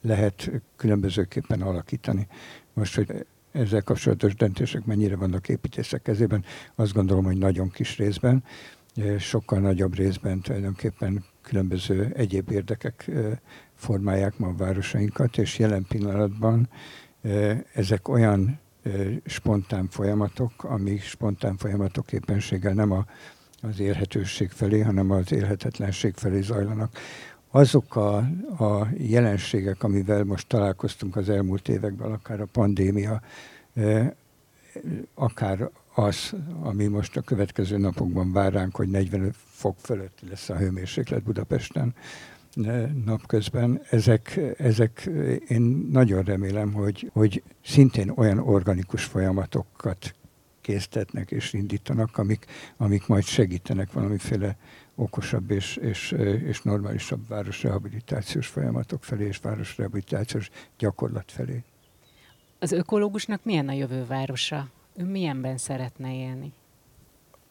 [0.00, 2.26] lehet különbözőképpen alakítani.
[2.72, 8.44] Most, hogy ezzel kapcsolatos döntések mennyire vannak építészek kezében, azt gondolom, hogy nagyon kis részben,
[9.18, 13.10] sokkal nagyobb részben tulajdonképpen különböző egyéb érdekek
[13.74, 16.68] formálják ma a városainkat, és jelen pillanatban
[17.74, 18.58] ezek olyan
[19.26, 23.06] spontán folyamatok, ami spontán folyamatok éppenséggel nem a,
[23.62, 26.98] az érhetőség felé, hanem az élhetetlenség felé zajlanak.
[27.50, 28.16] Azok a,
[28.58, 33.22] a jelenségek, amivel most találkoztunk az elmúlt években, akár a pandémia,
[35.14, 40.56] akár az, ami most a következő napokban vár ránk, hogy 40 fok fölött lesz a
[40.56, 41.94] hőmérséklet Budapesten
[43.04, 43.82] napközben.
[43.90, 45.10] Ezek, ezek
[45.48, 50.14] én nagyon remélem, hogy, hogy szintén olyan organikus folyamatokat
[50.60, 52.46] késztetnek és indítanak, amik,
[52.76, 54.56] amik majd segítenek valamiféle
[54.94, 56.10] okosabb és, és,
[56.44, 61.62] és normálisabb városrehabilitációs folyamatok felé és városrehabilitációs gyakorlat felé.
[62.58, 64.68] Az ökológusnak milyen a jövő városa?
[64.96, 66.52] Ő milyenben szeretne élni?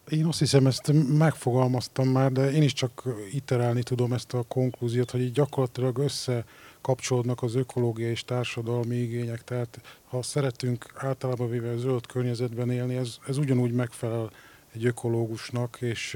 [0.10, 5.12] Én azt hiszem, ezt megfogalmaztam már, de én is csak iterálni tudom ezt a konklúziót,
[5.12, 9.44] hogy így gyakorlatilag összekapcsolódnak az ökológiai és társadalmi igények.
[9.44, 14.32] Tehát ha szeretünk általában véve zöld környezetben élni, ez, ez ugyanúgy megfelel
[14.74, 16.14] egy ökológusnak, és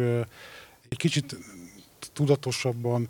[0.90, 1.38] egy kicsit
[2.14, 3.10] tudatosabban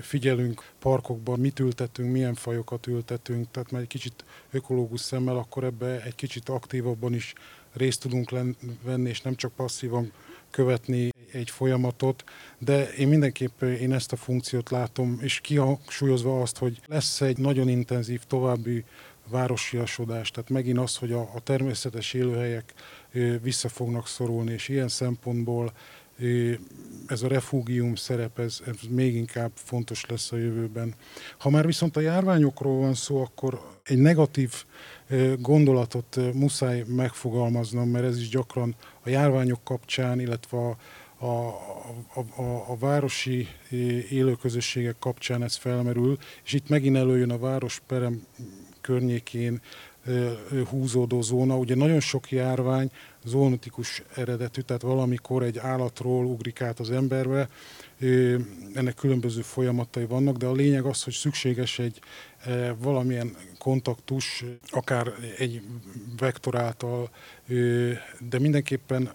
[0.00, 6.02] figyelünk parkokban, mit ültetünk, milyen fajokat ültetünk, tehát már egy kicsit ökológus szemmel, akkor ebbe
[6.02, 7.34] egy kicsit aktívabban is
[7.72, 8.30] részt tudunk
[8.82, 10.12] venni, és nem csak passzívan
[10.50, 12.24] követni egy folyamatot,
[12.58, 17.68] de én mindenképp én ezt a funkciót látom, és kihangsúlyozva azt, hogy lesz egy nagyon
[17.68, 18.84] intenzív további
[19.28, 22.74] városiasodás, tehát megint az, hogy a, a természetes élőhelyek
[23.42, 25.72] vissza fognak szorulni, és ilyen szempontból
[27.06, 30.94] ez a refúgium szerep, ez, ez még inkább fontos lesz a jövőben.
[31.38, 34.64] Ha már viszont a járványokról van szó, akkor egy negatív
[35.38, 40.76] gondolatot muszáj megfogalmaznom, mert ez is gyakran a járványok kapcsán, illetve a,
[41.16, 41.46] a,
[42.14, 43.48] a, a, a városi
[44.10, 48.26] élőközösségek kapcsán ez felmerül, és itt megint előjön a városperem
[48.80, 49.60] környékén
[50.68, 51.56] húzódó zóna.
[51.56, 52.90] Ugye nagyon sok járvány
[53.24, 57.48] zoonotikus eredetű, tehát valamikor egy állatról ugrik át az emberbe,
[58.74, 62.00] ennek különböző folyamatai vannak, de a lényeg az, hogy szükséges egy
[62.78, 65.62] valamilyen kontaktus, akár egy
[66.18, 67.10] vektor által,
[68.28, 69.12] de mindenképpen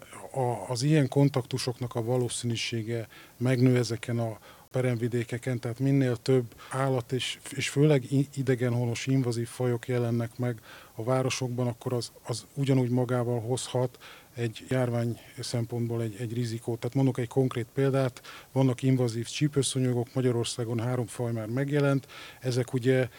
[0.68, 4.38] az ilyen kontaktusoknak a valószínűsége megnő ezeken a
[4.72, 8.04] peremvidékeken, tehát minél több állat és, és főleg
[8.36, 10.62] idegenhonos invazív fajok jelennek meg
[10.98, 13.98] a városokban, akkor az, az ugyanúgy magával hozhat
[14.36, 16.80] egy járvány szempontból egy, egy rizikót.
[16.80, 18.22] Tehát mondok egy konkrét példát,
[18.52, 22.08] vannak invazív csípőszonyogok, Magyarországon három faj már megjelent,
[22.40, 23.10] ezek ugye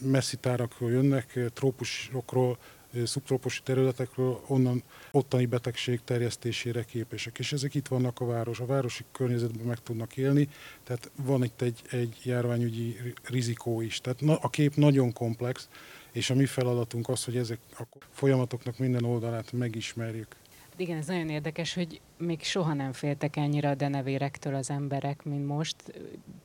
[0.00, 2.58] messzi tárakról jönnek, trópusokról,
[3.04, 7.38] szubtrópusi területekről, onnan ottani betegség terjesztésére képesek.
[7.38, 10.48] És ezek itt vannak a város, a városi környezetben meg tudnak élni,
[10.84, 14.00] tehát van itt egy, egy járványügyi rizikó is.
[14.00, 15.68] Tehát na, a kép nagyon komplex,
[16.12, 20.36] és a mi feladatunk az, hogy ezek a folyamatoknak minden oldalát megismerjük.
[20.76, 25.46] Igen, ez nagyon érdekes, hogy még soha nem féltek ennyire a denevérektől az emberek, mint
[25.46, 25.76] most.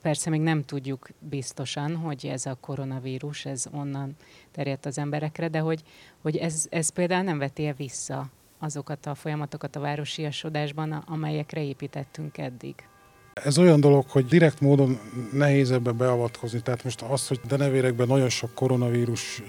[0.01, 4.15] Persze még nem tudjuk biztosan, hogy ez a koronavírus, ez onnan
[4.51, 5.83] terjedt az emberekre, de hogy,
[6.21, 12.75] hogy ez, ez például nem veti vissza azokat a folyamatokat a városiasodásban, amelyekre építettünk eddig.
[13.43, 14.99] Ez olyan dolog, hogy direkt módon
[15.31, 16.61] nehéz ebbe beavatkozni.
[16.61, 19.43] Tehát most az, hogy denevérekben nagyon sok koronavírus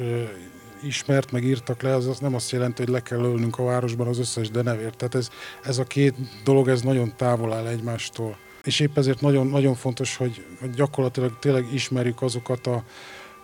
[0.83, 4.07] ismert, meg írtak le, az, az nem azt jelenti, hogy le kell ölnünk a városban
[4.07, 4.97] az összes denevért.
[4.97, 5.29] Tehát ez,
[5.63, 6.15] ez a két
[6.45, 8.37] dolog, ez nagyon távol áll egymástól.
[8.65, 12.85] És épp ezért nagyon, nagyon fontos, hogy gyakorlatilag tényleg ismerjük azokat a,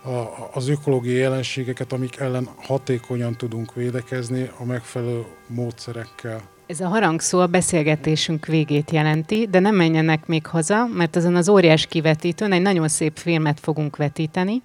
[0.09, 6.52] a, az ökológiai jelenségeket, amik ellen hatékonyan tudunk védekezni a megfelelő módszerekkel.
[6.67, 11.49] Ez a harangszó a beszélgetésünk végét jelenti, de nem menjenek még haza, mert azon az
[11.49, 14.61] óriás kivetítőn egy nagyon szép filmet fogunk vetíteni.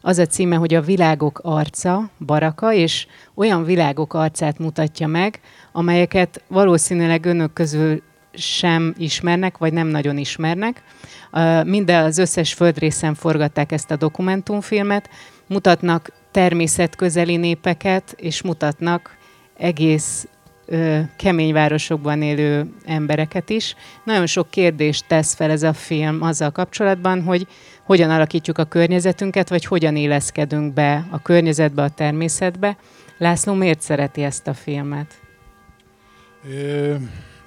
[0.00, 5.40] Az a címe, hogy a világok arca, baraka, és olyan világok arcát mutatja meg,
[5.72, 8.02] amelyeket valószínűleg önök közül
[8.34, 10.82] sem ismernek, vagy nem nagyon ismernek.
[11.64, 15.10] Minden az összes földrészen forgatták ezt a dokumentumfilmet,
[15.46, 19.16] mutatnak természetközeli népeket, és mutatnak
[19.56, 20.26] egész
[21.16, 23.74] kemény városokban élő embereket is.
[24.04, 27.46] Nagyon sok kérdést tesz fel ez a film azzal kapcsolatban, hogy
[27.82, 32.76] hogyan alakítjuk a környezetünket, vagy hogyan éleszkedünk be a környezetbe, a természetbe.
[33.18, 35.20] László miért szereti ezt a filmet?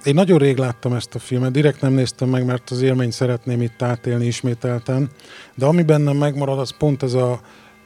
[0.03, 3.61] Én nagyon rég láttam ezt a filmet, direkt nem néztem meg, mert az élményt szeretném
[3.61, 5.09] itt átélni ismételten,
[5.55, 7.39] de ami bennem megmarad, az pont ez a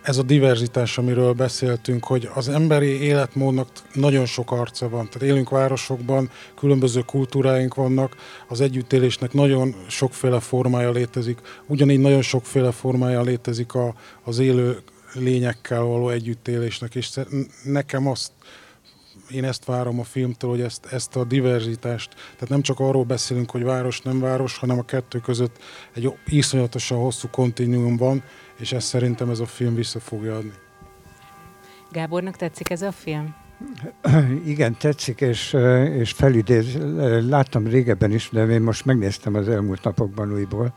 [0.10, 5.10] ez a diverzitás, amiről beszéltünk, hogy az emberi életmódnak nagyon sok arca van.
[5.10, 8.16] Tehát élünk városokban, különböző kultúráink vannak,
[8.48, 13.94] az együttélésnek nagyon sokféle formája létezik, ugyanígy nagyon sokféle formája létezik a,
[14.24, 14.78] az élő
[15.14, 17.10] lényekkel való együttélésnek, és
[17.64, 18.32] nekem azt
[19.32, 23.52] én ezt várom a filmtől, hogy ezt, ezt a diverzitást, tehát nem csak arról beszélünk,
[23.52, 25.58] hogy város, nem város, hanem a kettő között
[25.94, 28.24] egy iszonyatosan hosszú kontinuum van,
[28.60, 30.54] és ezt szerintem ez a film vissza fogja adni.
[31.92, 33.36] Gábornak tetszik ez a film?
[34.46, 35.58] Igen, tetszik, és,
[35.98, 36.78] és felidéz.
[37.30, 40.74] Láttam régebben is, de én most megnéztem az elmúlt napokban újból.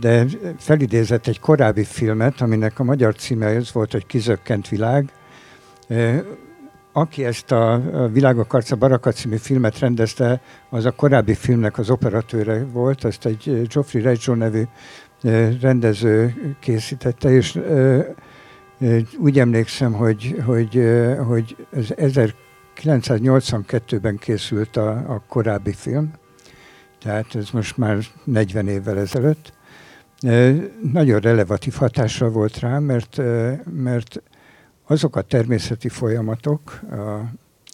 [0.00, 0.26] De
[0.58, 5.12] felidézett egy korábbi filmet, aminek a magyar címe ez volt, hogy Kizökkent világ.
[6.92, 7.82] Aki ezt a
[8.12, 13.68] Világok arca Baraka című filmet rendezte, az a korábbi filmnek az operatőre volt, azt egy
[13.68, 14.62] Geoffrey Reggio nevű
[15.60, 17.60] rendező készítette, és
[19.18, 20.82] úgy emlékszem, hogy, hogy,
[21.26, 26.12] hogy ez 1982-ben készült a, a korábbi film,
[27.00, 29.52] tehát ez most már 40 évvel ezelőtt.
[30.92, 33.20] Nagyon relevatív hatással volt rám, mert,
[33.72, 34.22] mert
[34.86, 36.80] azok a természeti folyamatok,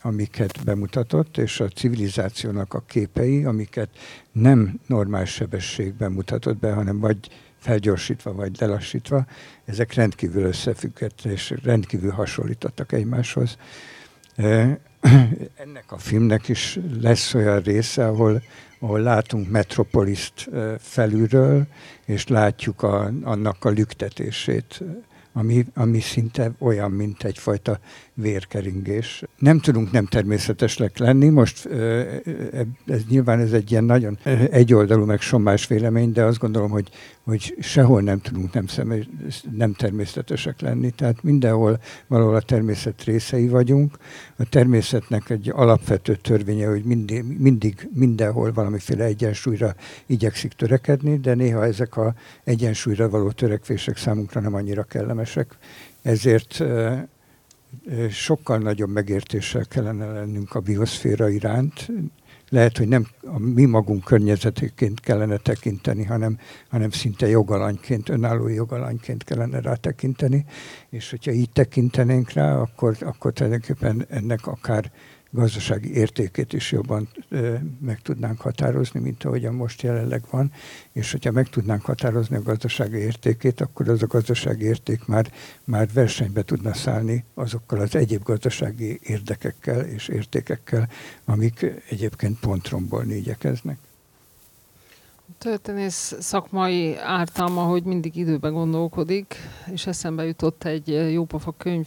[0.03, 3.89] amiket bemutatott, és a civilizációnak a képei, amiket
[4.33, 7.19] nem normális sebességben mutatott be, hanem vagy
[7.59, 9.27] felgyorsítva, vagy lelassítva,
[9.65, 13.57] ezek rendkívül összefüggett, és rendkívül hasonlítottak egymáshoz.
[15.65, 18.43] Ennek a filmnek is lesz olyan része, ahol,
[18.79, 20.49] ahol látunk Metropoliszt
[20.79, 21.67] felülről,
[22.05, 24.83] és látjuk a, annak a lüktetését
[25.33, 27.79] ami, ami szinte olyan, mint egyfajta
[28.15, 29.23] vérkeringés.
[29.39, 31.69] Nem tudunk nem természetesek lenni, most
[32.87, 34.19] ez nyilván ez egy ilyen nagyon
[34.51, 36.89] egyoldalú, meg sommás vélemény, de azt gondolom, hogy,
[37.25, 39.07] hogy sehol nem tudunk nem, személy,
[39.51, 43.97] nem természetesek lenni, tehát mindenhol valahol a természet részei vagyunk.
[44.37, 49.75] A természetnek egy alapvető törvénye, hogy mindig, mindig mindenhol valamiféle egyensúlyra
[50.07, 55.57] igyekszik törekedni, de néha ezek a egyensúlyra való törekvések számunkra nem annyira kellemesek
[56.03, 56.63] ezért
[58.11, 61.89] sokkal nagyobb megértéssel kellene lennünk a bioszféra iránt.
[62.49, 69.25] Lehet, hogy nem a mi magunk környezetéként kellene tekinteni, hanem, hanem szinte jogalanyként, önálló jogalanyként
[69.25, 70.45] kellene rá tekinteni,
[70.91, 74.93] és hogyha így tekintenénk rá, akkor, akkor tulajdonképpen ennek akár
[75.35, 80.53] gazdasági értékét is jobban ö, meg tudnánk határozni, mint ahogyan most jelenleg van,
[80.93, 85.33] és hogyha meg tudnánk határozni a gazdasági értékét, akkor az a gazdasági érték már,
[85.65, 90.89] már versenybe tudna szállni azokkal az egyéb gazdasági érdekekkel és értékekkel,
[91.25, 93.79] amik egyébként pont rombolni igyekeznek.
[95.39, 99.37] Történész szakmai ártalma, hogy mindig időben gondolkodik,
[99.73, 101.87] és eszembe jutott egy jópofa könyv,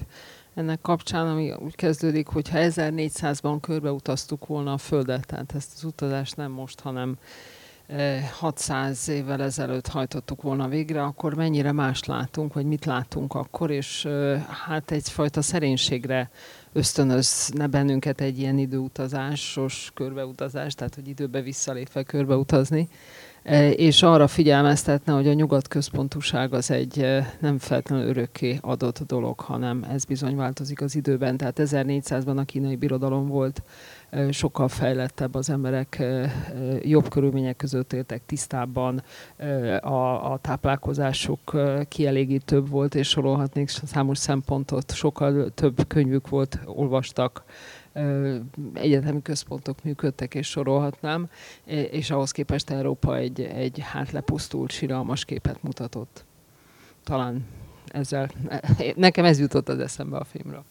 [0.56, 5.84] ennek kapcsán, ami úgy kezdődik, hogy ha 1400-ban körbeutaztuk volna a Földet, tehát ezt az
[5.84, 7.18] utazást nem most, hanem
[8.40, 13.72] 600 eh, évvel ezelőtt hajtottuk volna végre, akkor mennyire más látunk, vagy mit látunk akkor,
[13.72, 16.30] és eh, hát egyfajta szerénységre
[16.74, 22.90] ösztönözne bennünket egy ilyen időutazásos körbeutazás, tehát hogy időbe visszalépve körbeutazni.
[23.46, 29.00] E, és arra figyelmeztetne, hogy a nyugat központúság az egy e, nem feltétlenül örökké adott
[29.00, 31.38] dolog, hanem ez bizony változik az időben.
[31.38, 33.62] Tehát 1400-ban a kínai birodalom volt,
[34.10, 36.04] e, sokkal fejlettebb az emberek,
[36.82, 39.04] jobb körülmények között éltek tisztábban,
[39.82, 47.44] a, a táplálkozásuk kielégítőbb volt, és sorolhatnék számos szempontot, sokkal több könyvük volt, olvastak,
[48.74, 51.30] egyetemi központok működtek, és sorolhatnám,
[51.66, 56.26] és ahhoz képest Európa egy, egy hát lepusztult, siralmas képet mutatott.
[57.04, 57.46] Talán
[57.88, 58.30] ezzel,
[58.96, 60.64] nekem ez jutott az eszembe a filmről.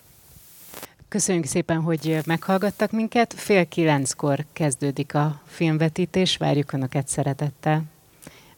[1.08, 3.32] Köszönjük szépen, hogy meghallgattak minket.
[3.32, 7.82] Fél kilenckor kezdődik a filmvetítés, várjuk Önöket szeretettel.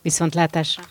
[0.03, 0.83] Viszontlátásra!